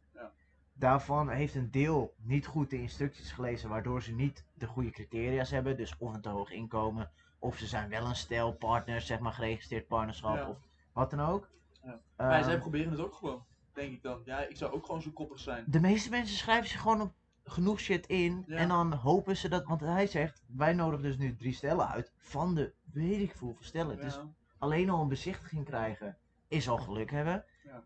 [0.77, 5.51] Daarvan heeft een deel niet goed de instructies gelezen, waardoor ze niet de goede criteria's
[5.51, 5.77] hebben.
[5.77, 9.33] Dus of een te hoog inkomen, of ze zijn wel een stel partners, zeg maar
[9.33, 10.49] geregistreerd partnerschap, Ja.
[10.49, 10.57] of
[10.93, 11.49] wat dan ook.
[11.83, 11.99] Ja.
[12.15, 13.45] Ehm, maar zij proberen het ook gewoon.
[13.73, 14.21] Denk ik dan.
[14.25, 15.63] Ja, ik zou ook gewoon zo koppig zijn.
[15.67, 18.57] de meeste mensen schrijven zich gewoon op genoeg shit in Ja.
[18.57, 22.11] en dan hopen ze dat, want hij zegt, wij nodigen dus nu drie stellen uit
[22.17, 23.97] van de weet ik veel stellen.
[24.01, 24.19] Dus
[24.57, 27.45] alleen al een bezichtiging krijgen is al geluk hebben.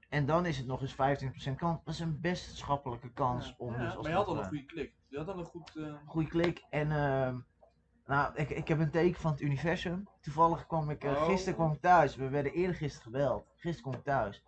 [0.10, 1.84] En dan is het nog eens 25% kans.
[1.84, 3.54] Dat is een best schappelijke kans Ja.
[3.58, 4.94] om Ja, dus als maar je had al een goede klik.
[5.08, 5.76] Je had al een goed...
[5.76, 6.66] eh, goede klik.
[6.70, 7.38] En ehm,
[8.06, 10.08] nou, ik, ik heb een teken van het universum.
[10.22, 11.26] Toevallig kwam ik, eh, Oh.
[11.26, 12.16] gisteren kwam ik thuis.
[12.16, 13.46] We werden eerder gisteren gebeld.
[13.56, 14.44] Gisteren kwam ik thuis.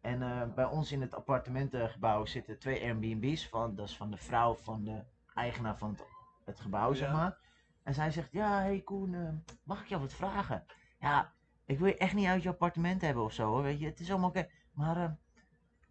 [0.00, 3.48] En eh, bij ons in het appartementengebouw zitten twee Airbnb's.
[3.48, 5.02] Van, dat is van de vrouw van de
[5.34, 6.04] eigenaar van het,
[6.44, 7.38] het gebouw, zeg maar.
[7.82, 9.28] En zij zegt, ja, hey Koen, eh,
[9.62, 10.64] mag ik jou wat vragen?
[11.00, 11.32] Ja,
[11.66, 13.86] ik wil je echt niet uit je appartement hebben of zo, hoor, weet je.
[13.86, 14.48] Het is allemaal oké.
[14.74, 15.10] Maar eh,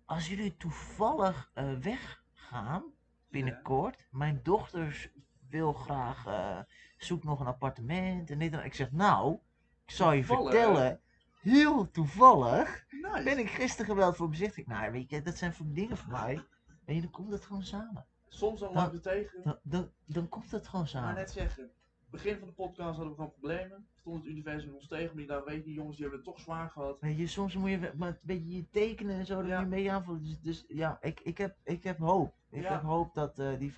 [0.05, 2.83] als jullie toevallig eh, weggaan,
[3.29, 5.11] binnenkort, mijn dochter
[5.49, 6.59] wil graag, eh
[6.97, 8.65] zoekt nog een appartement en dit en.
[8.65, 9.39] Ik zeg, nou,
[9.85, 11.01] ik zal je Toevallig, vertellen,
[11.41, 13.23] heel toevallig Nice.
[13.23, 14.67] ben ik gisteren gebeld voor bezichtiging.
[14.67, 16.43] Nou, weet je, dat zijn voor dingen voor mij.
[16.85, 18.05] En dan komt het gewoon samen.
[18.27, 19.41] Soms dan Dan- loop je tegen.
[19.43, 21.15] Dan, dan, dan komt het gewoon Maar samen.
[21.15, 21.71] net zeggen.
[22.13, 23.87] Begin van de podcast hadden we gewoon problemen.
[23.99, 25.05] Stond het universum ons tegen.
[25.07, 26.99] Maar die daar weet die jongens die hebben het toch zwaar gehad.
[26.99, 29.59] Weet je, soms moet je maar een beetje je tekenen en zo, dat Ja.
[29.59, 30.23] je beetje aanvoelt.
[30.23, 32.35] Dus, dus ja, ik, ik, heb, ik heb hoop.
[32.49, 32.71] Ik Ja.
[32.71, 33.75] heb hoop dat eh, die 25%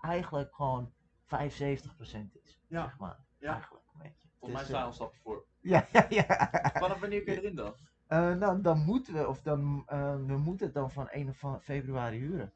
[0.00, 0.92] eigenlijk gewoon
[1.24, 2.60] 75% is.
[2.68, 2.82] Ja.
[2.84, 3.18] Zeg maar.
[3.38, 3.52] Ja.
[3.52, 4.28] Eigenlijk, een beetje.
[4.38, 5.44] Volgens mij Dus, staan we eh, een stapje voor.
[5.60, 6.50] Ja, ja, ja.
[6.74, 7.74] Vanaf wanneer kun je erin dan?
[8.06, 11.60] Eh, nou, dan moeten we, of dan, eh, we moeten het dan van 1 van
[11.60, 12.52] februari huren.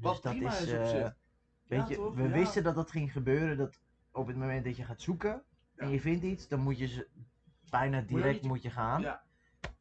[0.00, 1.16] Wat dus dat prima is, is op eh, zich.
[1.66, 2.14] weet Ja, je, toch?
[2.14, 2.28] we Ja.
[2.28, 3.56] wisten dat dat ging gebeuren.
[3.56, 3.80] Dat
[4.18, 5.42] op het moment dat je gaat zoeken
[5.76, 7.08] en je vindt iets, dan moet je ze
[7.70, 9.00] bijna direct moet je gaan.
[9.00, 9.22] Ja.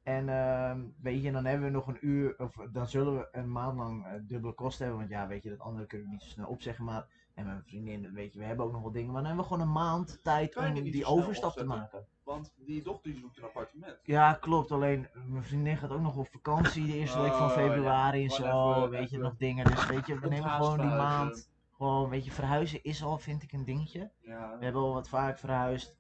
[0.03, 3.51] En ehm, weet je, dan hebben we nog een uur, of dan zullen we een
[3.51, 4.99] maand lang eh, dubbele kosten hebben.
[5.07, 6.85] Want ja, weet je, dat andere kunnen we niet zo snel opzeggen.
[6.85, 9.11] Maar, en mijn vriendin, weet je, we hebben ook nog wel dingen.
[9.11, 12.05] Maar dan hebben we gewoon een maand tijd om die overstap te maken.
[12.23, 13.99] Want die dochter zoekt een appartement.
[14.03, 14.71] Ja, klopt.
[14.71, 17.67] Alleen mijn vriendin gaat ook nog op vakantie de eerste week van Oh, ja.
[17.67, 18.75] februari en zo.
[18.75, 19.65] even- weet je, nog dingen.
[19.65, 21.49] Dus weet je, we nemen gewoon die maand.
[21.77, 24.11] Gewoon, weet je, verhuizen is al, vind ik, een dingetje.
[24.21, 24.57] Ja.
[24.57, 25.95] We hebben al wat vaak verhuisd.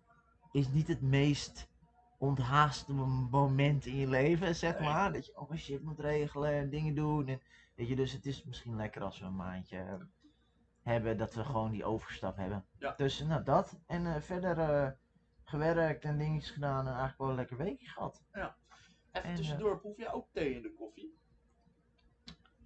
[0.51, 1.69] Is niet het meest
[2.17, 4.89] onthaaste mom- moment in je leven, zeg Nee.
[4.89, 5.13] maar.
[5.13, 7.27] Dat je allemaal shit moet regelen en dingen doen.
[7.27, 7.41] En,
[7.75, 9.93] weet je, dus het is misschien lekker als we een maandje eh,
[10.81, 12.65] hebben dat we gewoon die overstap hebben.
[12.79, 12.93] Ja.
[12.97, 13.79] Dus nou dat.
[13.85, 14.91] En eh, verder eh,
[15.43, 18.23] gewerkt en dingetjes gedaan en eigenlijk wel een lekker weekje gehad.
[18.31, 18.53] Even
[19.11, 21.17] En, tussendoor, proef jij ook thee in de koffie?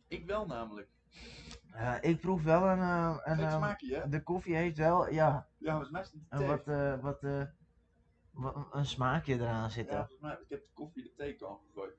[0.08, 0.90] Ik wel namelijk.
[1.72, 2.80] Eh, ik proef wel een.
[2.80, 4.10] eh, een ehm, smaakje, hè?
[4.10, 6.48] de koffie heeft wel, ja, Ja, volgens mij is het thee.
[6.48, 7.22] wat, eh, wat,
[8.32, 9.96] wat een smaakje eraan Ja, zitten.
[9.98, 10.32] volgens mij.
[10.34, 11.94] Ik heb de koffie de theekan gegooid.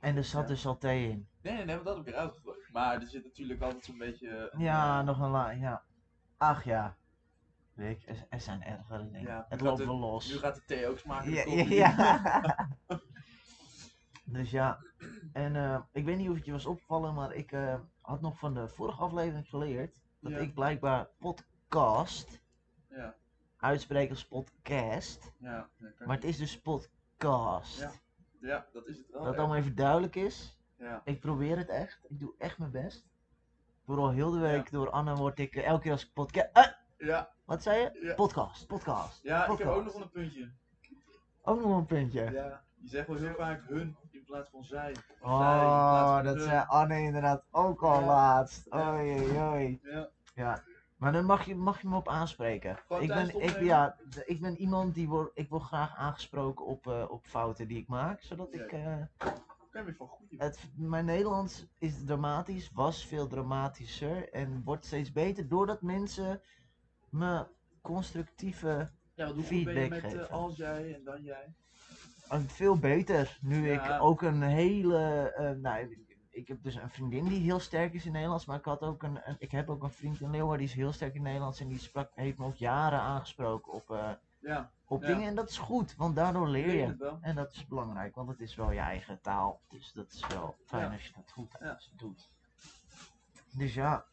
[0.00, 0.48] En er zat Ja.
[0.48, 1.28] dus al thee in.
[1.42, 2.68] Nee, nee, nee, want dat heb ik eruit gegooid.
[2.72, 4.52] Maar er zit natuurlijk altijd zo'n beetje...
[4.58, 5.82] Ja, nog een la ja.
[6.36, 6.96] Ach ja.
[7.74, 9.22] Rick, er, er zijn ergere dingen.
[9.30, 10.32] Ja, het loopt wel los.
[10.32, 11.30] Nu gaat de thee ook smaken.
[11.32, 12.68] ja, ja, ja.
[14.32, 14.78] dus ja.
[15.32, 18.38] En eh, ik weet niet of het je was opgevallen, maar ik eh, had nog
[18.38, 20.38] van de vorige aflevering geleerd dat Ja.
[20.38, 22.40] ik blijkbaar podcast
[22.88, 23.14] Ja,
[23.56, 25.32] uitspreek als podcast.
[25.38, 25.68] ja.
[25.98, 27.78] Maar het is dus podcast.
[27.80, 27.90] Ja.
[28.40, 29.22] Ja, dat is het wel.
[29.22, 29.38] Dat hè.
[29.38, 30.58] allemaal even duidelijk is.
[30.76, 31.02] Ja.
[31.04, 32.04] Ik probeer het echt.
[32.08, 33.06] Ik doe echt mijn best.
[33.84, 36.76] Vooral heel de week door Anna word ik eh, elke keer als ik podcast.
[36.98, 38.12] Ja, wat zei je?
[38.16, 39.22] Podcast, podcast.
[39.22, 40.50] ja ik heb ook nog een puntje.
[41.42, 42.30] Ook nog een puntje.
[42.30, 43.96] Ja, die zeggen wel heel vaak hun
[44.28, 44.94] plaats van zij.
[45.20, 46.44] Oh, dat hun.
[46.44, 48.06] zei Anne inderdaad ook al Ja.
[48.06, 48.74] laatst.
[48.74, 49.80] Oei, oei.
[49.82, 50.08] Ja.
[50.34, 50.62] Ja.
[50.96, 52.76] Maar dan mag je, mag je me op aanspreken.
[52.86, 56.86] Gewoon Ik ben, ik, ja, ik ben iemand die wordt, ik word graag aangesproken op,
[56.86, 58.22] eh, op fouten die ik maak.
[58.22, 58.96] Zodat ik, eh,
[60.36, 66.40] het, mijn Nederlands is dramatisch, was veel dramatischer en wordt steeds beter doordat mensen
[67.10, 67.46] me
[67.82, 70.30] constructieve, Ja, wat hoe goed ben je feedback met eh, geven.
[70.30, 71.54] als jij en dan jij?
[72.46, 73.38] Veel beter.
[73.40, 73.96] Nu Ja.
[73.96, 75.96] ik ook een hele, eh, nou,
[76.30, 79.02] ik- heb dus een vriendin die heel sterk is in Nederlands, maar ik, had ook
[79.02, 81.60] een, een- ik heb ook een vriend in Leeuwarden die is heel sterk in Nederlands
[81.60, 84.10] en die sprak, heeft me ook jaren aangesproken op, eh,
[84.40, 85.08] Ja, op Ja.
[85.08, 87.16] dingen en dat is goed, want daardoor leer je.
[87.20, 89.60] En dat is belangrijk, want het is wel je eigen taal.
[89.68, 91.58] Dus dat is wel fijn als je dat goed
[91.96, 92.30] doet.
[93.56, 94.04] Dus ja,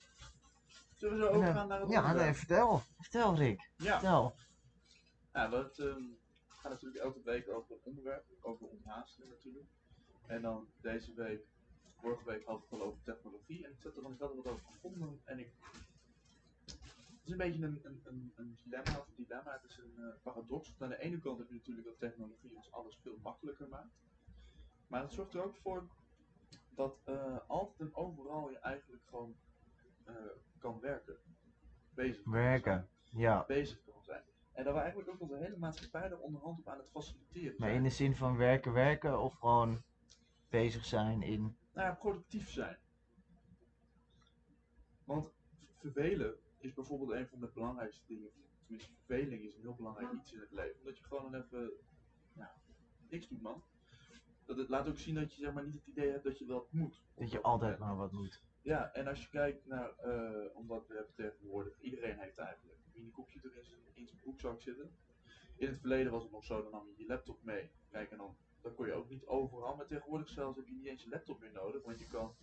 [0.96, 2.82] Zullen we zo overgaan naar het ja nee, vertel.
[3.00, 4.36] Vertel Rick, Ja, vertel.
[5.34, 6.02] ja dat ehm,
[6.66, 9.68] gaat natuurlijk elke week over een onderwerp, over onthaasten natuurlijk.
[10.28, 11.46] En dan deze week,
[12.00, 14.66] vorige week had ik het al over technologie en ik, zat er, er wat over
[14.66, 15.52] gevonden en ik...
[16.66, 19.94] Het is een beetje een, een, een, een dilemma, of een dilemma, het is een
[19.98, 20.76] eh, paradox.
[20.80, 23.96] Aan de ene kant heb je natuurlijk dat technologie ons alles veel makkelijker maakt.
[24.88, 25.88] Maar het zorgt er ook voor
[26.70, 29.36] dat eh, altijd en overal je eigenlijk gewoon
[30.04, 30.16] eh,
[30.58, 31.18] kan werken.
[31.94, 33.46] Bezig kan Werken, ja.
[33.46, 33.95] bezig kan.
[34.56, 37.72] En dat we eigenlijk ook onze hele maatschappij er onderhand op aan het faciliteren Maar
[37.72, 39.84] in de zin van werken, werken of gewoon
[40.50, 41.42] bezig zijn in...
[41.74, 42.78] Nou ja, productief zijn.
[45.04, 45.32] Want
[45.80, 48.30] vervelen is bijvoorbeeld een van de belangrijkste dingen.
[48.60, 50.84] Tenminste, verveling is een heel belangrijk iets in het leven.
[50.84, 51.72] Dat je gewoon even
[52.34, 52.56] ja,
[53.10, 53.64] niks doet, man.
[54.46, 56.46] Dat het laat ook zien dat je zeg maar, niet het idee hebt dat je
[56.46, 57.04] wel moet.
[57.16, 58.44] Dat je altijd maar wat moet.
[58.62, 63.02] Ja, en als je kijkt naar, eh, omdat we hebben tegenwoordig, iedereen heeft eigenlijk een
[63.02, 64.92] minikopje er in zijn, in zijn broekzak zitten.
[65.58, 67.72] In het verleden was het nog zo, dan nam je je laptop mee.
[67.90, 70.86] Kijk, en dan, dan kon je ook niet overal, maar tegenwoordig zelfs heb je niet
[70.86, 72.36] eens je laptop meer nodig, want je kan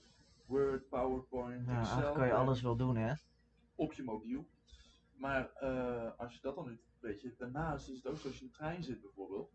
[0.47, 3.13] Word, PowerPoint, Ja, Excel kan je alles wel doen hè.
[3.75, 4.49] op je mobiel.
[5.17, 8.37] Maar eh, als je dat dan niet, weet je, daarnaast is het ook zo als
[8.39, 9.51] je in de trein zit bijvoorbeeld,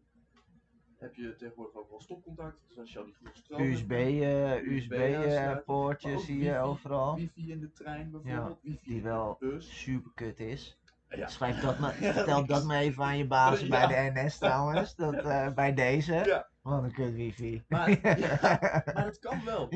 [0.96, 2.68] heb je tegenwoordig ook wel stopcontact.
[2.68, 5.58] Dus als je al die goede stroom hebt, USB, eh USB USB aansluiten, eh, maar
[5.58, 7.16] ook poortjes zie je overal.
[7.16, 9.38] wifi in de trein bijvoorbeeld, wifi die wel.
[9.58, 10.80] Super kut is.
[11.10, 11.28] Ja.
[11.28, 13.67] Schrijf dat maar, vertel dat maar even aan je baas Ja.
[13.67, 14.96] bij de NS trouwens.
[14.96, 16.13] Dat, eh, bij deze.
[16.13, 16.48] Ja.
[16.62, 17.63] Wat een kut wifi.
[17.67, 17.89] Maar,
[18.93, 19.67] maar het kan wel.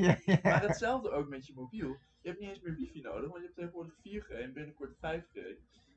[0.42, 1.96] Maar hetzelfde ook met je mobiel.
[2.20, 5.38] Je hebt niet eens meer wifi nodig, want je hebt tegenwoordig 4G en binnenkort 5G.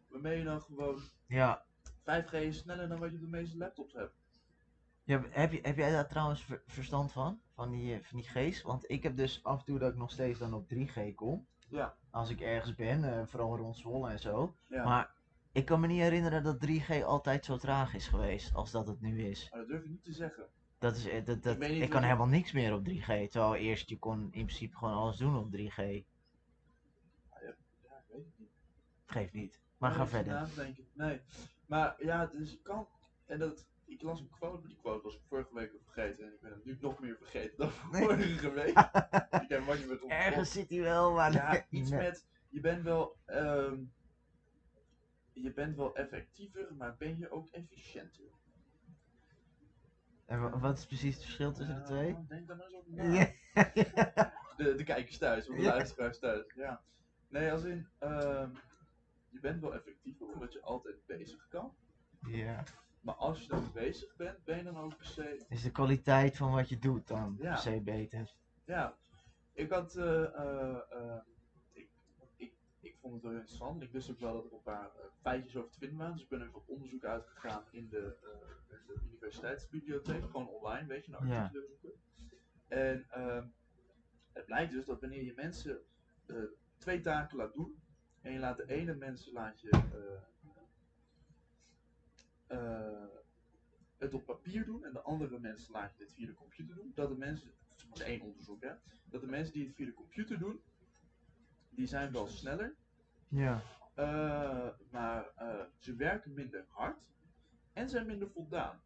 [0.09, 1.65] Waarmee je dan gewoon, ja.
[2.03, 4.13] 5G is sneller dan wat je op de meeste laptops hebt.
[5.03, 7.39] Ja, heb, je, heb jij daar trouwens ver- verstand van?
[7.55, 8.61] Van die, eh, van die G's?
[8.61, 11.47] Want ik heb dus af en toe dat ik nog steeds dan op 3G kom.
[11.69, 11.95] Ja.
[12.09, 14.55] Als ik ergens ben, eh, vooral rond Zwolle en zo.
[14.67, 14.83] Ja.
[14.83, 15.13] Maar
[15.55, 19.01] ik kan me niet herinneren dat 3G altijd zo traag is geweest als dat het
[19.01, 19.47] nu is.
[19.49, 20.45] Maar dat durf ik niet te zeggen.
[20.77, 23.05] Dat is, eh, dat, dat, Ik ik kan je- helemaal niks meer op 3G.
[23.29, 25.75] Terwijl eerst je kon in principe gewoon alles doen op 3G.
[25.75, 25.95] Ja,
[27.39, 28.49] ik weet het niet.
[29.05, 29.59] Geeft niet.
[29.77, 30.49] Maar ga ik verder.
[30.93, 31.21] Nee.
[31.65, 32.87] Maar ja, dus kan.
[33.25, 33.67] En dat.
[33.87, 36.25] Ik las een quote, maar die quote was ik vorige week al vergeten.
[36.25, 38.77] En ik ben hem nu nog meer vergeten dan vorige week.
[39.43, 41.99] ik heb wat je met Ergens zit hij wel, maar Ja, iets nee.
[41.99, 42.25] met.
[42.49, 43.15] Je bent wel.
[43.25, 43.77] ehm,
[45.43, 48.23] je bent wel effectiever, maar ben je ook efficiënter?
[50.25, 52.15] En wa- wat is precies het verschil tussen de twee?
[52.27, 53.03] Denk daar maar eens over na.
[53.13, 54.33] Ja.
[54.57, 55.69] De, de kijkers thuis, of de Ja.
[55.69, 56.53] luisteraars thuis.
[56.55, 56.81] Ja.
[57.27, 57.87] Nee, als in.
[57.99, 58.49] ehm,
[59.29, 61.75] je bent wel effectiever omdat je altijd bezig kan.
[62.27, 62.63] ja.
[63.01, 65.45] Maar als je dan bezig bent, ben je dan ook per se.
[65.49, 67.49] Is de kwaliteit van wat je doet dan Ja.
[67.49, 68.33] per se beter?
[68.65, 68.97] Ja,
[69.53, 69.95] ik had.
[69.95, 71.17] eh, eh, eh,
[71.71, 71.89] ik,
[72.35, 73.81] ik, ik vond het wel interessant.
[73.81, 76.13] Ik wist ook wel dat er een paar eh, feitjes over te vinden waren.
[76.13, 80.23] Dus ik ben even op onderzoek uitgegaan in de, eh, de universiteitsbibliotheek.
[80.23, 81.41] Gewoon online, weet je, naar Ja.
[81.41, 81.99] artikelen zoeken.
[82.67, 83.47] En ehm,
[84.33, 85.81] het blijkt dus dat wanneer je mensen
[86.25, 86.35] eh,
[86.77, 87.79] twee taken laat doen.
[88.21, 89.69] En je laat de ene mensen laat je.
[93.97, 96.91] het op papier doen en de andere mensen laat je dit via de computer doen.
[96.95, 97.51] Dat de mensen,
[97.89, 98.73] dat is één onderzoek hè,
[99.05, 100.61] dat de mensen die het via de computer doen,
[101.69, 102.75] die zijn wel sneller,
[103.27, 103.61] Ja.
[103.93, 106.97] eh, maar eh, ze werken minder hard
[107.73, 108.81] en zijn minder voldaan.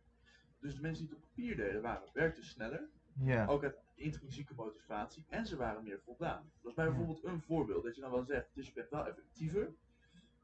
[0.59, 3.45] Dus de mensen die het op papier deden, waren, werkten sneller, Ja.
[3.45, 6.51] ook uit intrinsieke motivatie, en ze waren meer voldaan.
[6.61, 6.91] Dat is bij Ja.
[6.91, 9.73] bijvoorbeeld een voorbeeld, dat je dan wel zegt, dus je bent wel effectiever,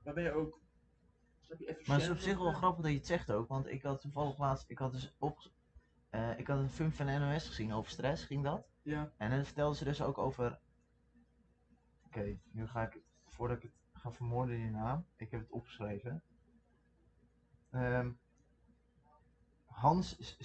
[0.03, 0.59] maar ben je ook,
[1.39, 3.81] je, Maar het is op zich wel grappig dat je het zegt ook, want ik
[3.81, 5.51] had toevallig laatst, ik had dus op,
[6.09, 8.67] eh, ik had een film van de NOS gezien over stress, ging dat?
[8.81, 10.59] Ja, En dan vertelden ze dus ook over,
[12.05, 13.71] oké, nu ga ik, voordat ik het
[14.05, 16.23] ga vermoorden die naam, ik heb het opgeschreven.
[17.71, 18.11] Ehm,
[19.65, 20.35] Hans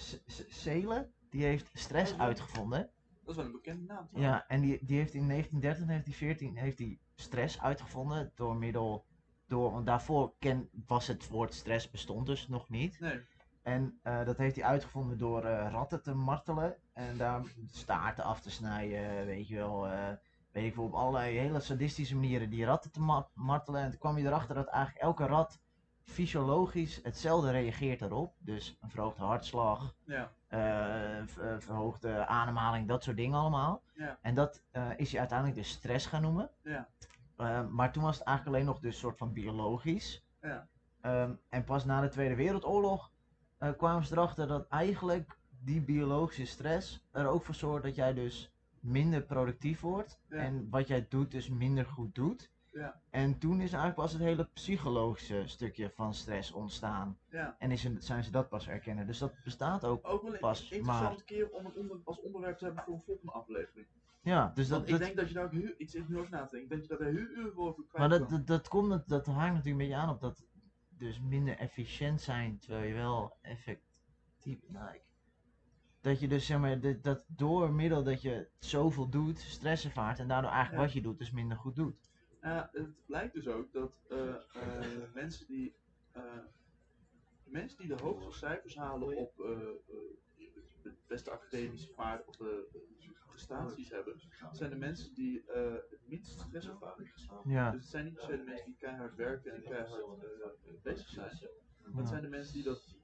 [0.49, 2.89] Seelen, die heeft stress uitgevonden.
[3.21, 4.35] dat is wel een bekende naam trouwens.
[4.35, 9.05] Ja, en die, die heeft in 1913, 1914 heeft hij stress uitgevonden door middel,
[9.47, 12.99] door, want daarvoor ken, was het woord stress bestond dus nog niet.
[12.99, 13.21] Nee,
[13.61, 18.41] En eh, dat heeft hij uitgevonden door eh, ratten te martelen en daar staarten af
[18.41, 19.87] te snijden, weet je wel.
[19.87, 20.13] eh,
[20.51, 23.81] weet ik veel, op allerlei hele sadistische manieren die ratten te ma- martelen.
[23.81, 25.59] En toen kwam je erachter dat eigenlijk elke rat
[26.03, 28.33] fysiologisch hetzelfde reageert daarop.
[28.39, 31.25] Dus een verhoogde hartslag, ja, eh, eh,
[31.59, 33.81] verhoogde ademhaling, dat soort dingen allemaal.
[33.93, 34.17] Ja.
[34.21, 36.49] En dat eh, is hij uiteindelijk dus stress gaan noemen.
[36.63, 36.87] Ja.
[37.69, 40.23] Maar toen was het eigenlijk alleen nog dus soort van biologisch.
[40.41, 40.67] Ja.
[41.01, 43.11] Ehm, en pas na de Tweede Wereldoorlog
[43.77, 48.51] kwamen ze erachter dat eigenlijk die biologische stress er ook voor zorgt dat jij dus
[48.81, 50.19] minder productief wordt.
[50.29, 50.37] Ja.
[50.37, 52.51] En wat jij doet dus minder goed doet.
[52.71, 53.01] Ja.
[53.09, 57.17] En toen is eigenlijk pas het hele psychologische stukje van stress ontstaan.
[57.29, 57.55] ja.
[57.59, 59.07] En is, zijn ze dat pas erkennen.
[59.07, 60.07] Dus dat bestaat ook.
[60.07, 62.93] Ook wel een Pas, interessante maar- keer om het onder, als onderwerp te hebben voor
[62.93, 63.87] een volgende aflevering.
[64.23, 66.31] Ja, dus dat, ik dat, denk dat je daar ook heel, ik zit nu over
[66.31, 68.29] na te denken, ik denk dat je daar heel uur voor over kwijt maar dat,
[68.29, 70.43] dat, dat komt, dat, dat hangt natuurlijk een beetje aan op dat
[70.89, 75.03] dus minder efficiënt zijn, terwijl je wel effectief, nou, ik-
[76.01, 80.19] dat je dus zeg maar, dat, dat door middel dat je zoveel doet, stress ervaart
[80.19, 80.85] en daardoor eigenlijk Ja.
[80.85, 82.09] wat je doet dus minder goed doet.
[82.41, 85.75] Ja, het blijkt dus ook dat eh, eh, mensen die
[86.11, 86.23] eh,
[87.43, 89.33] mensen die de hoogste cijfers halen op
[90.83, 92.67] de beste academische vaart of de
[93.27, 97.11] prestaties hebben, zijn de mensen die het minst stress ervaren.
[97.45, 100.03] Ja, Dus het zijn niet per se de mensen die keihard werken en keihard
[100.83, 101.37] bezig zijn.
[101.85, 102.95] Maar het zijn de mensen die dat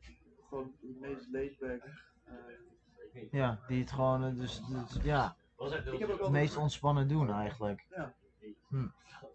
[0.47, 1.73] gewoon het meest eh,
[3.31, 5.35] ja die het gewoon, eh, dus, dus ja,
[5.91, 7.87] ik heb ook het meest ontspannen doen eigenlijk.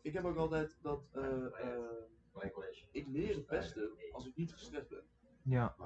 [0.03, 2.45] ik heb ook altijd dat eh, eh,
[2.91, 5.05] ik leer het beste als ik niet gestrest ben.
[5.45, 5.77] Ja.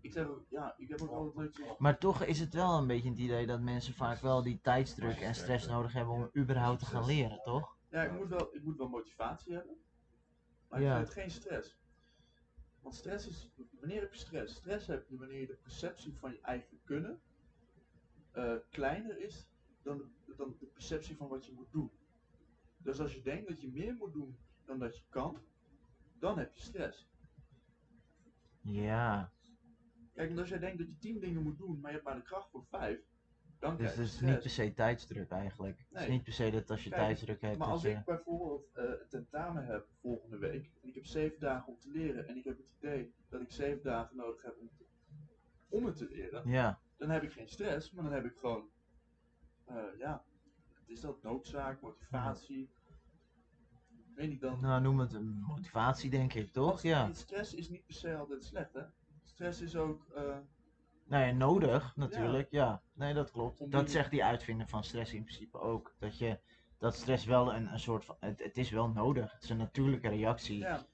[0.00, 2.86] Ik zeg ook, ja, ik heb ook altijd leuk Maar toch is het wel een
[2.86, 6.78] beetje het idee dat mensen vaak wel die tijdsdruk en stress nodig hebben om überhaupt
[6.78, 7.76] te gaan leren, toch?
[7.90, 9.76] Ja, ik moet wel, ik moet wel motivatie hebben.
[10.68, 10.90] Maar Ja.
[10.90, 11.76] ik vind het geen stress.
[12.82, 14.54] Want stress is, wanneer heb je stress?
[14.54, 17.20] Stress heb je wanneer de perceptie van je eigen kunnen
[18.32, 19.46] eh, kleiner is
[19.82, 21.90] dan de, dan de perceptie van wat je moet doen.
[22.76, 25.38] Dus als je denkt dat je meer moet doen dan dat je kan,
[26.18, 27.10] dan heb je stress.
[28.60, 29.32] Ja,
[30.14, 32.16] Kijk, want als jij denkt dat je tien dingen moet doen, maar je hebt maar
[32.16, 33.00] de kracht voor vijf,
[33.58, 34.30] dan dus het is stress.
[34.32, 35.78] niet per se tijdsdruk eigenlijk.
[35.78, 36.10] Het is Nee.
[36.10, 37.88] niet per se dat als je Kijk, tijdsdruk hebt, Maar als je...
[37.90, 42.28] ik bijvoorbeeld een tentamen heb volgende week en ik heb zeven dagen om te leren
[42.28, 44.84] en ik heb het idee dat ik zeven dagen nodig heb om, te-
[45.68, 48.68] om het te leren, Ja, dan heb ik geen stress, maar dan heb ik gewoon,
[49.64, 50.24] eh, ja,
[50.74, 52.70] wat is dat noodzaak, motivatie,
[54.14, 54.60] weet niet dan.
[54.60, 56.82] nou noem het een motivatie denk ik, toch?
[56.82, 57.12] Ja.
[57.12, 58.82] Stress is niet per se altijd slecht, hè?
[59.24, 60.38] Stress is ook, eh,
[61.08, 62.82] ja, nodig natuurlijk, ja.
[62.92, 63.70] Nee, dat klopt.
[63.70, 65.94] Dat zegt die uitvinder van stress in principe ook.
[65.98, 66.40] Dat je,
[66.78, 69.32] dat stress wel een, een soort van, het, het is wel nodig.
[69.32, 70.58] Het is een natuurlijke reactie.
[70.58, 70.86] ja,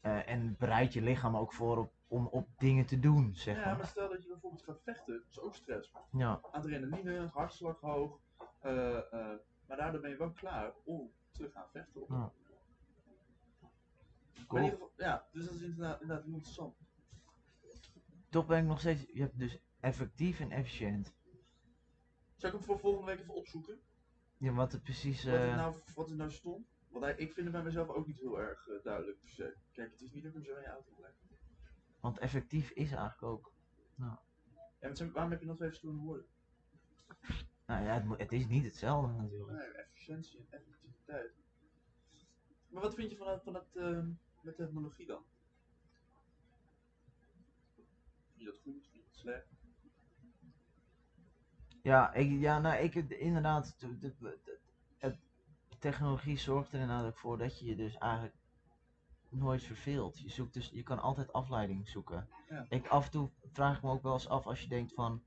[0.00, 3.64] eh, en bereid je lichaam ook voor op, om op dingen te doen, zeg Ja,
[3.64, 3.86] maar maar.
[3.86, 5.92] stel dat je bijvoorbeeld gaat vechten, dat is ook stress.
[6.10, 8.20] Ja, Adrenaline, hartslag hoog,
[8.60, 12.00] eh, eh, maar daardoor ben je wel klaar om te gaan vechten.
[12.00, 12.16] Ja.
[12.16, 12.30] Maar
[14.34, 14.62] in cool.
[14.62, 16.76] ieder geval, ja, dus dat is inderdaad, inderdaad interessant.
[18.28, 21.14] Toch ben ik nog steeds, je hebt dus effectief en efficiënt.
[22.36, 23.80] Zal ik hem voor volgende week even opzoeken?
[24.36, 26.66] Ja, wat het precies, Wat, het eh, nou, wat er nou stond?
[26.88, 29.18] Want ik vind het bij mezelf ook niet heel erg duidelijk.
[29.72, 30.92] Kijk, het is niet dat ik hem zo in je auto.
[32.04, 33.52] Want effectief is eigenlijk ook,
[33.96, 34.22] Ja,
[34.80, 36.26] maar zijn- waarom heb je nog twee verschillende woorden?
[37.66, 39.58] nou ja, het, moet- het is niet hetzelfde natuurlijk.
[39.58, 41.32] Nee, efficiëntie en effectiviteit.
[42.68, 45.24] Maar wat vind je van het, van het ehm, met technologie dan?
[47.74, 47.86] Vind
[48.34, 48.82] je dat goed?
[48.90, 49.46] Vind je dat slecht?
[51.82, 54.58] Ja, ik, ja nou, ik, inderdaad, de, de, de-
[54.98, 55.18] het,
[55.78, 58.34] technologie zorgt er inderdaad ook voor dat je je dus eigenlijk
[59.34, 60.18] nooit verveelt.
[60.18, 62.28] Je, zoekt dus, je kan altijd afleiding zoeken.
[62.48, 62.66] Ja.
[62.68, 65.22] Ik, af en toe vraag ik me ook wel eens af als je denkt van,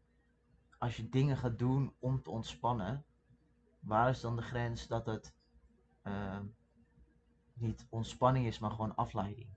[0.78, 3.06] als je dingen gaat doen om te ontspannen,
[3.80, 5.34] waar is dan de grens dat het
[6.02, 6.46] ehm,
[7.54, 9.50] niet ontspanning is, maar gewoon afleiding?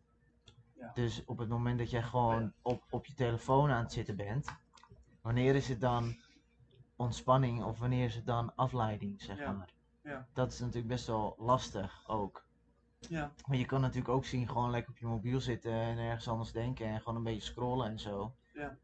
[0.72, 0.90] Ja.
[0.94, 4.48] Dus op het moment dat jij gewoon op, op je telefoon aan het zitten bent,
[5.20, 6.16] wanneer is het dan
[6.96, 9.52] ontspanning of wanneer is het dan afleiding, zeg Ja.
[9.52, 9.72] maar?
[10.02, 10.28] Ja.
[10.32, 12.44] Dat is natuurlijk best wel lastig ook.
[13.08, 13.32] Ja.
[13.46, 16.52] Maar je kan natuurlijk ook zien, gewoon lekker op je mobiel zitten en ergens anders
[16.52, 18.34] denken en gewoon een beetje scrollen en zo.
[18.54, 18.78] Ja.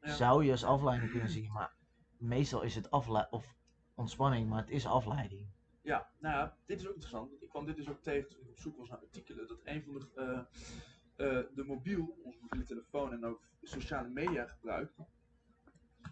[0.00, 0.14] Ja.
[0.14, 1.74] Zou je als afleiding kunnen zien, maar
[2.18, 3.54] meestal is het afle of
[3.94, 5.46] ontspanning, maar het is afleiding.
[5.82, 7.42] Ja, nou ja, dit is ook interessant.
[7.42, 9.48] Ik kwam dit dus ook tegen toen ik op zoek was naar artikelen.
[9.48, 14.46] Dat een van de, eh, eh, de mobiel, onze mobiele telefoon en ook sociale media
[14.46, 14.92] gebruik,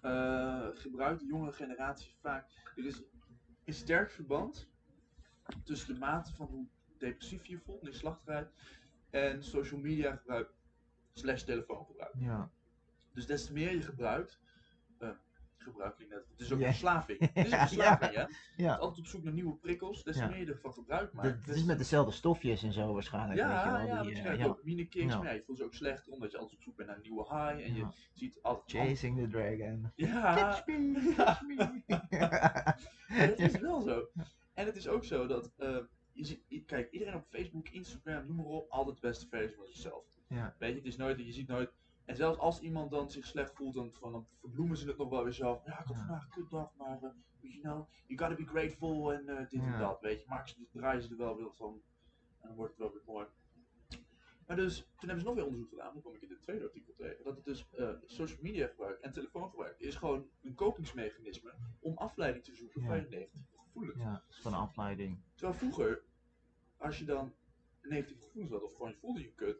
[0.00, 2.72] eh, gebruikt de jongere generatie vaak.
[2.76, 3.02] Er is
[3.64, 4.68] een sterk verband
[5.64, 6.66] tussen de mate van hoe
[7.03, 8.49] depressief je voelt, neerslachtigheid,
[9.11, 10.51] en social media gebruik
[11.12, 12.15] slash telefoongebruik.
[12.19, 12.51] Ja.
[13.12, 14.41] Dus des te meer je gebruikt,
[14.99, 15.09] eh
[15.57, 17.19] gebruik je net, het is ook verslaving.
[17.35, 18.25] Het is een Ja, verslaving, hè?
[18.57, 18.75] Ja.
[18.75, 20.29] altijd op zoek naar nieuwe prikkels, des te Ja.
[20.29, 21.47] meer je ervan gebruik maakt.
[21.47, 23.38] Het is met dezelfde stofjes en zo waarschijnlijk.
[23.38, 24.38] ja, weet je wel, ja, die, eh,
[25.09, 25.23] ja.
[25.23, 27.23] maar je voelt je ook slechter omdat je altijd op zoek bent naar een nieuwe
[27.23, 28.87] high en je ziet altijd...
[28.87, 29.93] Chasing the Dragon.
[29.95, 31.55] Ja, Catch me, catch me.
[33.09, 34.09] maar dat is wel zo.
[34.55, 35.77] En het is ook zo dat, eh,
[36.12, 39.66] je ziet, kijk, iedereen op Facebook, Instagram, noem maar op, altijd de beste versie van
[39.66, 40.05] zichzelf.
[40.29, 40.55] Ja.
[40.59, 41.72] Weet je, het is nooit, je ziet nooit,
[42.05, 45.09] en zelfs als iemand dan zich slecht voelt, dan, van, dan verbloemen ze het nog
[45.09, 45.64] wel weer zelf.
[45.64, 49.29] Ja, ik had vandaag een kutdag, maar, uh, you know, you gotta be grateful en
[49.29, 50.27] eh, dit en dat, weet je.
[50.29, 51.83] Maar ze draaien ze er wel weer van,
[52.40, 53.27] en dan wordt het wel weer mooi.
[54.46, 56.64] Maar dus, toen hebben ze nog weer onderzoek gedaan, dan kom ik in dit tweede
[56.64, 61.55] artikel tegen, dat het dus eh, social media gebruik en telefoongebruik is gewoon een kopingsmechanisme
[61.81, 62.87] om afleiding te zoeken Ja.
[62.87, 63.98] van je negatieve gevoelens.
[64.02, 65.18] Ja, is van afleiding.
[65.35, 66.02] Terwijl vroeger,
[66.76, 67.35] als je dan
[67.82, 69.56] negatieve gevoelens had of gewoon je voelde je kut,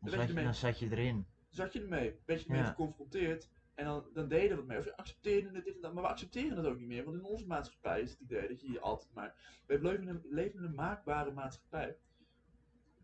[0.00, 1.26] Dan zat je, ermee- dan zat je erin.
[1.48, 2.68] zat je ermee, werd je ermee Ja.
[2.68, 4.78] geconfronteerd en dan, dan je er wat mee.
[4.78, 7.16] Of je accepteerde het, dit en dat, maar we accepteren het ook niet meer, want
[7.16, 9.62] in onze maatschappij is het idee dat je je altijd maar...
[9.66, 11.96] We leven in een, leven in een maakbare maatschappij.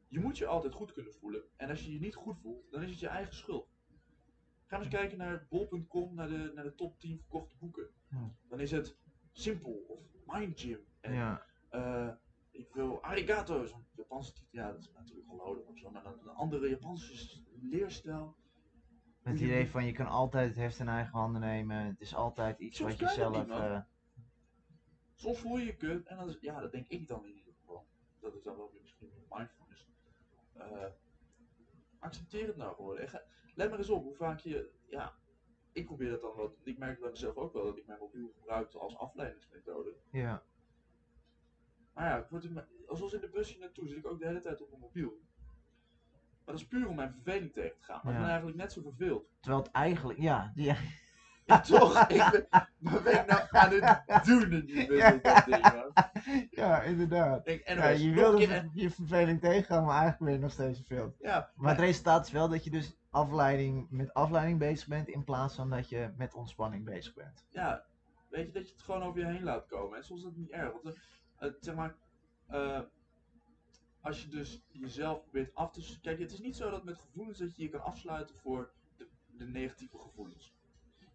[0.08, 1.42] Je moet je altijd goed kunnen voelen.
[1.56, 3.68] En als je je niet goed voelt, dan is het je eigen schuld.
[4.66, 7.88] Ga eens kijken naar bol.com, naar de, naar de top 10 verkochte boeken.
[8.48, 8.96] Dan is het
[9.32, 10.00] Simple of
[10.32, 10.78] Mind Gym.
[11.00, 12.08] En Ja, eh,
[12.50, 14.48] ik wil arigato, zo'n Japanse titel.
[14.50, 15.90] Ja, dat is natuurlijk geloden of zo.
[15.90, 18.36] Maar dan een andere Japanse leerstijl.
[19.22, 21.76] het Hoe je idee van je kan altijd het heft in eigen handen nemen.
[21.76, 23.36] Het is altijd iets Soms wat je dat zelf...
[23.36, 23.80] niet, eh,
[25.14, 27.52] Soms voel je je kut en dan is, ja, dat denk ik dan in ieder
[27.54, 27.86] geval.
[28.20, 29.88] Dat is dan wel weer misschien weer mindfulness.
[30.52, 30.86] Eh,
[31.98, 32.98] accepteer het nou gewoon.
[33.54, 35.14] Let maar eens op hoe vaak je, ja,
[35.72, 36.56] ik probeer dat dan wel.
[36.62, 39.94] Ik merk bij mezelf ook wel dat ik mijn mobiel gebruik als afleidingsmethode.
[40.10, 40.42] ja.
[41.94, 44.26] Maar ja, ik word in zoals in de bus hier naartoe zit ik ook de
[44.26, 45.20] hele tijd op mijn mobiel.
[46.44, 48.00] Maar dat is puur om mijn verveling tegen te gaan.
[48.02, 49.26] Maar ik ben eigenlijk net zo verveeld.
[49.40, 50.18] Terwijl het eigenlijk...
[50.20, 50.76] Ja, ja.
[51.44, 52.08] Ja, toch?
[52.08, 52.46] ik ben,
[52.78, 53.72] wat ben ik nou aan
[54.06, 55.10] het doen in die bus Ja.
[55.10, 55.92] met dat ding, man?
[56.50, 57.46] ja, inderdaad.
[57.48, 61.16] Ik Ja, je wil dus je verveling tegengaan, maar eigenlijk ben je nog steeds verveeld.
[61.18, 65.24] Ja, Maar het resultaat is wel dat je dus afleiding, met afleiding bezig bent in
[65.24, 67.46] plaats van dat je met ontspanning bezig bent.
[67.50, 67.86] ja,
[68.28, 69.96] weet je, dat je het gewoon over je heen laat komen.
[69.96, 70.82] En soms is dat niet erg.
[70.82, 70.98] Want,
[71.36, 71.96] het, zeg maar,
[72.46, 72.80] eh,
[74.00, 76.00] als je dus jezelf probeert af te...
[76.00, 79.08] Kijk, het is niet zo dat met gevoelens dat je je kan afsluiten voor de,
[79.26, 80.54] de negatieve gevoelens.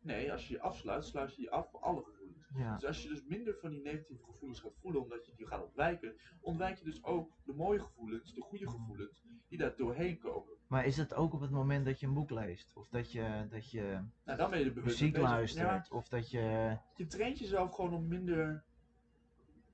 [0.01, 2.24] Nee, als je je afsluit, sluit je je af voor alle gevoelens.
[2.53, 2.73] Ja.
[2.75, 5.63] Dus als je dus minder van die negatieve gevoelens gaat voelen, omdat je die gaat
[5.63, 10.53] ontwijken, ontwijk je dus ook de mooie gevoelens, de goede gevoelens, die daar doorheen komen.
[10.67, 12.75] Maar is het ook op het moment dat je een boek leest?
[12.75, 15.87] Of dat je, dat je Nou, dan ben je muziek luistert?
[15.87, 16.77] Ja, Of dat je...
[16.95, 18.63] je traint jezelf gewoon om minder,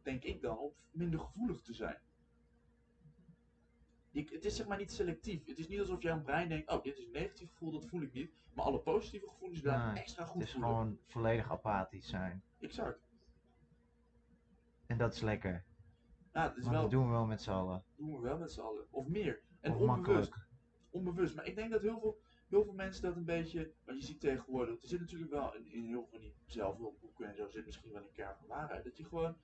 [0.02, 1.98] denk ik dan, om minder gevoelig te zijn.
[4.10, 5.46] je, het is zeg maar niet selectief.
[5.46, 8.02] Het is niet alsof jouw brein denkt, oh dit is een negatief gevoel, dat voel
[8.02, 8.32] ik niet.
[8.54, 10.70] Maar alle positieve gevoelens daar Nee, extra Het goed is voelen.
[10.70, 12.44] gewoon volledig apathisch zijn.
[12.62, 13.00] Exact.
[14.86, 15.66] En dat is lekker.
[16.34, 17.84] Ja, het is wel, dat doen we wel met z'n allen.
[17.96, 18.86] doen we wel met z'n allen.
[18.90, 19.42] Of meer.
[19.60, 20.06] En Of onbewust.
[20.06, 20.48] makkelijk.
[20.90, 21.36] onbewust.
[21.36, 23.74] Maar ik denk dat heel veel, heel veel mensen dat een beetje.
[23.86, 24.82] Want je ziet tegenwoordig.
[24.82, 27.50] Er zit natuurlijk wel in, in heel veel van die zelfhulpboeken en zo.
[27.50, 28.84] zit misschien wel een kern van waarheid.
[28.84, 29.36] Dat je gewoon.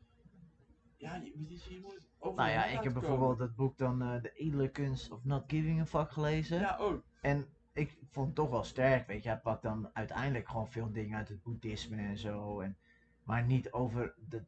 [0.97, 4.21] Ja, je, je, je moet over Nou ja, ik heb bijvoorbeeld het boek dan eh,
[4.21, 6.59] De Edele Kunst of Not Giving a Fuck gelezen.
[6.59, 7.03] Ja, ook.
[7.21, 9.29] En ik vond het toch wel sterk, weet je.
[9.29, 12.59] Hij pakt dan uiteindelijk gewoon veel dingen uit het boeddhisme en zo.
[12.59, 12.77] En,
[13.27, 14.43] maar niet over de...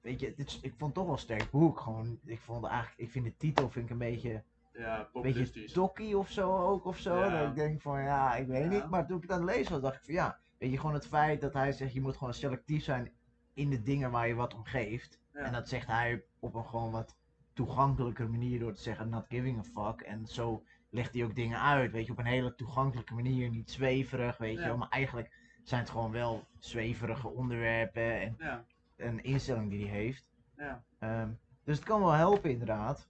[0.00, 1.80] Weet je, het is, ik vond het toch wel een sterk boek.
[1.80, 4.42] Gewoon, ik vond eigenlijk, ik vind de titel vind ik een beetje,
[4.72, 7.16] Ja, een beetje tokkie of zo ook of zo.
[7.18, 7.38] Ja.
[7.38, 8.68] Dat ik denk van, ja, ik weet Ja.
[8.68, 8.88] niet.
[8.90, 10.38] Maar toen ik het lezen was, dacht ik van, ja.
[10.58, 13.12] Weet je, gewoon het feit dat hij zegt, je moet gewoon selectief zijn
[13.54, 15.20] in de dingen waar je wat om geeft.
[15.32, 17.16] En dat zegt hij op een gewoon wat
[17.52, 20.00] toegankelijker manier door te zeggen not giving a fuck.
[20.00, 23.70] En zo legt hij ook dingen uit, weet je, op een hele toegankelijke manier, niet
[23.70, 24.74] zweverig, weet je.
[24.74, 25.37] Maar eigenlijk
[25.68, 28.64] zijn het gewoon wel zweverige onderwerpen en Ja,
[28.96, 30.24] een instelling die hij heeft.
[30.56, 30.84] ja.
[30.98, 31.30] Ehm,
[31.64, 33.08] dus het kan wel helpen inderdaad.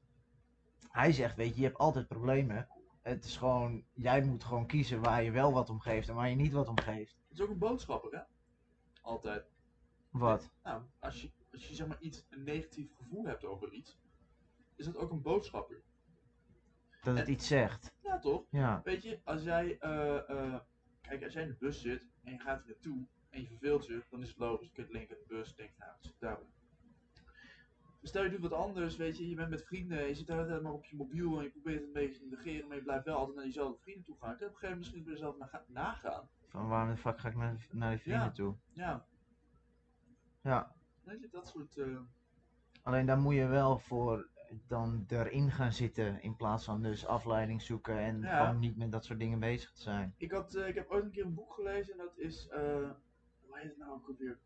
[0.88, 2.68] Hij zegt, weet je, je hebt altijd problemen.
[3.02, 6.28] Het is gewoon, jij moet gewoon kiezen waar je wel wat om geeft en waar
[6.28, 7.16] je niet wat om geeft.
[7.28, 8.22] Het is ook een boodschapper, hè?
[9.02, 9.44] Altijd.
[10.10, 10.50] Wat?
[10.62, 13.98] Nou, als je, als je zeg maar iets, een negatief gevoel hebt over iets,
[14.76, 15.82] is dat ook een boodschapper.
[17.02, 17.92] Dat het En- iets zegt.
[18.02, 18.44] Ja, toch?
[18.50, 18.80] Ja.
[18.84, 20.56] Weet je, als jij, eh,
[21.00, 23.86] kijk, als jij in de bus zit en je gaat er naartoe en je verveelt
[23.86, 24.66] je, dan is het logisch.
[24.66, 26.38] Je kunt linken in de bus en denk, nou, daar.
[28.02, 30.46] Stel je doet wat anders, weet je, je bent met vrienden, je zit de hele
[30.46, 32.82] tijd maar op je mobiel en je probeert het een beetje te negeren, maar je
[32.82, 34.36] blijft wel altijd naar diezelfde vrienden toe gaan.
[34.36, 36.28] Kun je op een gegeven moment misschien jezelf naga- nagaan.
[36.48, 38.30] Van waarom de fuck ga ik naar, naar die vrienden Ja.
[38.32, 38.54] toe?
[38.72, 39.06] Ja,
[40.42, 40.74] Ja.
[41.02, 41.76] weet je, dat soort.
[41.76, 41.98] eh,
[42.82, 44.28] Alleen daar moet je wel voor
[44.66, 48.44] dan erin gaan zitten in plaats van dus afleiding zoeken en Ja.
[48.44, 50.14] gewoon niet met dat soort dingen bezig te zijn.
[50.16, 52.90] Ik, had, eh, ik heb ooit een keer een boek gelezen en dat is, eh
[53.40, 54.38] hoe heet het nou ook alweer?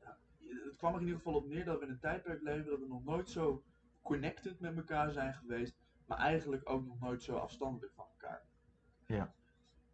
[0.00, 0.18] Ja,
[0.64, 2.80] het kwam er in ieder geval op neer dat we in een tijdperk leven dat
[2.80, 3.62] we nog nooit zo
[4.02, 5.74] connected met elkaar zijn geweest,
[6.06, 8.42] maar eigenlijk ook nog nooit zo afstandelijk van elkaar.
[9.06, 9.34] Ja.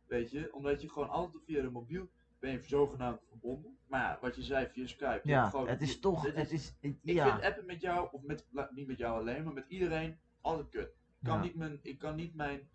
[0.07, 2.09] Weet je, omdat je gewoon altijd via de mobiel
[2.41, 3.77] ben je zogenaamd verbonden.
[3.87, 5.21] Maar wat je zei via Skype.
[5.23, 7.31] Ja, gewoon- het is toch, het is, het- ik ja.
[7.31, 10.89] vind appen met jou, of met, niet met jou alleen, maar met iedereen, altijd kut.
[11.21, 11.43] Ik kan Ja.
[11.43, 12.69] niet mijn, ik kan niet mijn,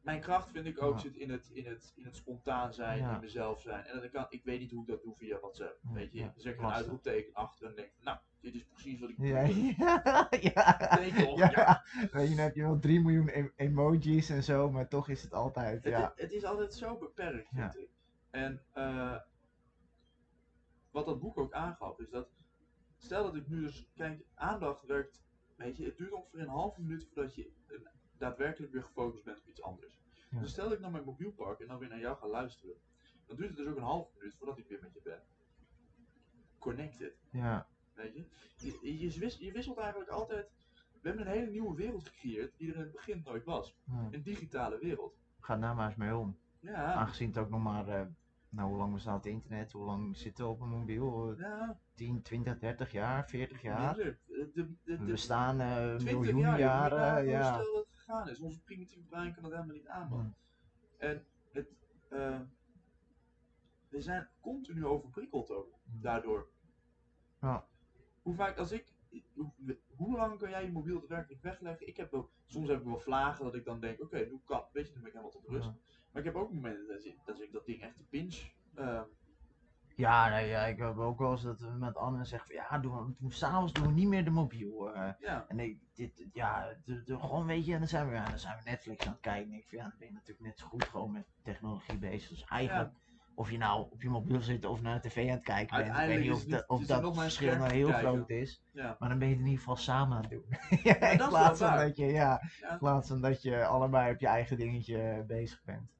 [0.00, 1.00] mijn kracht vind ik ook Ja.
[1.00, 3.84] zit in het, in het, in het spontaan zijn, in mezelf zijn.
[3.84, 5.78] En dat kan, ik weet niet hoe ik dat doe via WhatsApp.
[5.92, 9.10] Weet je, dan ik een uitroepteken achter en denk van, nou, dit is precies wat
[9.10, 9.40] ik Ja,
[9.78, 10.98] ja, ja.
[11.00, 11.38] Nee, toch?
[11.38, 11.50] Ja.
[11.50, 11.84] Ja.
[12.12, 15.22] Weet je, dan heb je wel 3 miljoen em- emojis en zo, maar toch is
[15.22, 16.12] het altijd, Het, ja.
[16.16, 17.88] is, het is altijd zo beperkt, vind ik.
[18.30, 19.16] En eh,
[20.90, 22.28] wat dat boek ook aangaf, is dat,
[22.96, 25.22] stel dat ik nu dus, kijk, aandacht werkt,
[25.56, 27.52] weet je, het duurt ongeveer een halve minuut voordat je
[28.18, 29.98] daadwerkelijk weer gefocust bent op iets anders.
[30.30, 30.40] Ja.
[30.40, 32.74] Dus stel dat ik naar mijn mobiel pak en dan weer naar jou ga luisteren,
[33.26, 35.22] dan duurt het dus ook een halve minuut voordat ik weer met je ben.
[36.58, 38.24] Connected, Ja, weet je.
[38.82, 40.50] Je, je, wis- je wisselt eigenlijk altijd,
[41.00, 43.76] we hebben een hele nieuwe wereld gecreëerd die er in het begin nooit was.
[43.84, 44.08] ja.
[44.10, 45.16] Een digitale wereld.
[45.40, 46.38] ga daar maar eens mee om.
[46.60, 48.06] Ja, Aangezien het ook nog maar, eh,
[48.50, 51.30] nou hoe lang bestaat het internet, hoe lang zitten we op een mobiel?
[51.30, 51.78] Eh, ja.
[51.94, 53.96] 10, 20, 30 jaar, 40 jaar?
[53.96, 54.18] Minder.
[54.26, 57.52] De, de, de, We de bestaan eh 20 miljoen jaar, jaren, nagaan hoe ja.
[57.52, 58.40] snel dat gegaan is.
[58.40, 60.20] Onze primitieve brein kan dat helemaal niet aan, man.
[60.20, 60.34] Hmm.
[60.98, 61.68] En het,
[62.08, 62.40] eh,
[63.88, 66.48] we zijn continu overprikkeld ook, daardoor.
[67.40, 67.66] Ja.
[68.22, 68.94] Hoe vaak, als ik,
[69.34, 69.52] hoe,
[69.96, 71.86] hoe lang kan jij je mobiel daadwerkelijk wegleggen?
[71.86, 74.64] Ik heb wel, soms heb ik wel vlagen dat ik dan denk, oké, nu kan,
[74.72, 75.68] weet je, nu ben ik helemaal tot rust.
[75.68, 75.76] Ja.
[76.12, 77.99] Maar ik heb ook momenten dat ik dat, ik dat ding echt eh,
[80.00, 82.78] Ja, nee, ja, ik heb ook wel eens dat we met Anne zeggen van ja,
[82.78, 84.94] doen we, s'avonds doen we niet meer de mobiel.
[84.94, 85.12] eh.
[85.20, 88.28] ja, en ik, dit, ja, de, de- gewoon weet je, en dan zijn we, ja,
[88.28, 89.52] dan zijn we Netflix aan het kijken.
[89.52, 92.28] En ik van ja, dan ben je natuurlijk net zo goed gewoon met technologie bezig.
[92.28, 92.90] Dus eigenlijk,
[93.34, 95.96] of je nou op je mobiel zit of naar de tv aan het kijken bent,
[96.02, 96.78] ik weet niet of, dat- of
[97.22, 98.10] verschil nou heel kijken.
[98.12, 98.62] groot is.
[98.72, 98.96] ja.
[98.98, 100.44] Maar dan ben je het in ieder geval samen aan het doen.
[100.82, 104.26] ja, in plaats van dat je, ja, in plaats van dat je allebei op je
[104.26, 105.90] eigen dingetje bezig bent.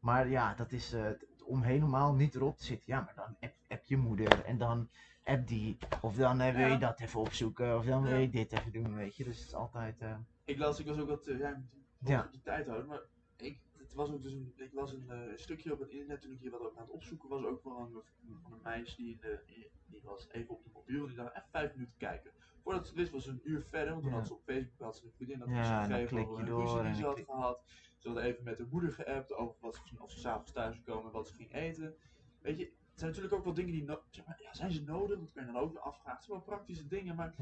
[0.00, 2.92] Maar ja, dat is t- om helemaal niet erop te zitten.
[2.92, 4.88] Ja, maar dan app, app je moeder en dan
[5.24, 5.78] app die.
[6.02, 7.76] Of dan eh, wil je dat even opzoeken.
[7.76, 9.24] Of dan wil je dit even doen, weet je.
[9.24, 10.00] Dus het is altijd...
[10.00, 11.62] eh, Ik las, ik was ook wat, eh, ja,
[11.98, 12.22] moet Ja.
[12.24, 13.00] op de tijd houden, maar
[13.36, 16.32] ik, het was ook dus een, ik las een eh, stukje op het internet toen
[16.32, 18.02] ik hier wat ook aan het opzoeken was, ook van een,
[18.42, 21.16] van een meisje die, in de, die, die was even op de mobiel en die
[21.16, 22.30] dacht even vijf minuten kijken.
[22.68, 24.96] Voordat ze wist was ze een uur verder, want toen had ze op Facebook had
[24.96, 27.62] ze een vriendin dat Ja, gegeven over een ruzie die ze had gehad.
[27.98, 30.86] Ze had even met haar moeder geappt over wat ze, of ze s'avonds thuis zou
[30.86, 31.94] komen en wat ze ging eten.
[32.40, 34.82] Weet je, het zijn natuurlijk ook wel dingen die, no- zeg maar, ja, zijn ze
[34.82, 35.18] nodig?
[35.18, 36.12] Dat kan je dan ook weer afvragen.
[36.16, 37.34] Het zijn wel praktische dingen, maar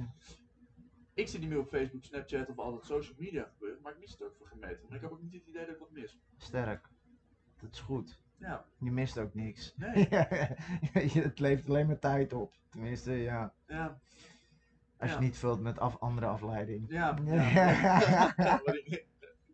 [1.14, 3.98] ik zit niet meer op Facebook, Snapchat of al dat social media gebeuren, maar ik
[3.98, 4.86] mis het ook voor gemeten.
[4.88, 6.18] Maar ik heb ook niet het idee dat ik wat mis.
[6.36, 6.88] Sterk.
[7.56, 8.20] Dat is goed.
[8.38, 9.74] Ja, Je mist ook niks.
[9.76, 10.06] nee,
[11.28, 12.54] het levert alleen maar tijd op.
[12.70, 13.54] Tenminste, ja.
[13.66, 14.00] ja,
[14.98, 16.84] Als je niet vult met af, andere afleiding.
[16.88, 17.18] ja.
[17.24, 18.32] Ja.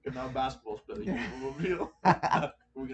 [0.15, 0.33] nou
[1.11, 1.93] op mijn mobiel.
[2.73, 2.93] Hoe ik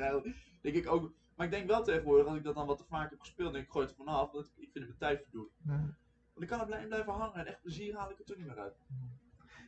[0.60, 3.10] denk ik ook, maar ik denk wel tegenwoordig, als ik dat dan wat te vaak
[3.10, 5.48] heb gespeeld, denk ik, gooi het er vanaf, want ik vind het mijn tijd verdoen.
[6.32, 8.46] Want ik kan er blij- blijven hangen en echt plezier haal ik er toch niet
[8.46, 8.76] meer uit.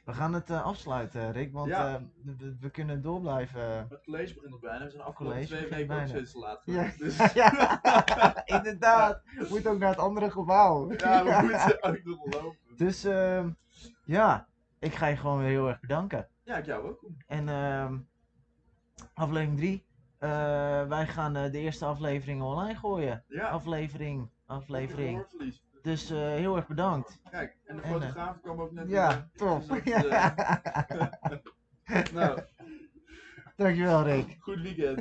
[0.04, 1.94] We gaan het eh, afsluiten, Rick, want Ja.
[1.94, 2.02] eh,
[2.38, 3.86] we, we kunnen door blijven.
[3.88, 6.90] Het college begint nog bijna, we zijn afgelopen twee weken ook steeds te laat Ja.
[6.98, 7.80] Dus ja,
[8.56, 9.22] inderdaad.
[9.48, 10.92] Moet ook naar het andere gebouw.
[10.96, 12.76] ja, we moeten ook nog lopen.
[12.76, 13.50] Dus ehm,
[14.04, 14.48] ja,
[14.78, 16.28] ik ga je gewoon weer heel erg bedanken.
[16.42, 17.04] Ja, ik jou ook.
[17.26, 17.98] En ehm,
[19.14, 19.86] aflevering 3.
[20.88, 23.24] wij gaan eh, de eerste aflevering online gooien.
[23.28, 25.26] Ja, Aflevering, aflevering.
[25.82, 27.18] Dus eh, heel erg bedankt.
[27.30, 29.30] Kijk, en de En, eh, fotograaf kwam ook net Ja, binnen.
[29.36, 29.66] tof.
[29.66, 30.04] Dus dat,
[31.84, 32.40] eh, nou,
[33.56, 34.36] Dankjewel Rick.
[34.40, 35.00] goed weekend.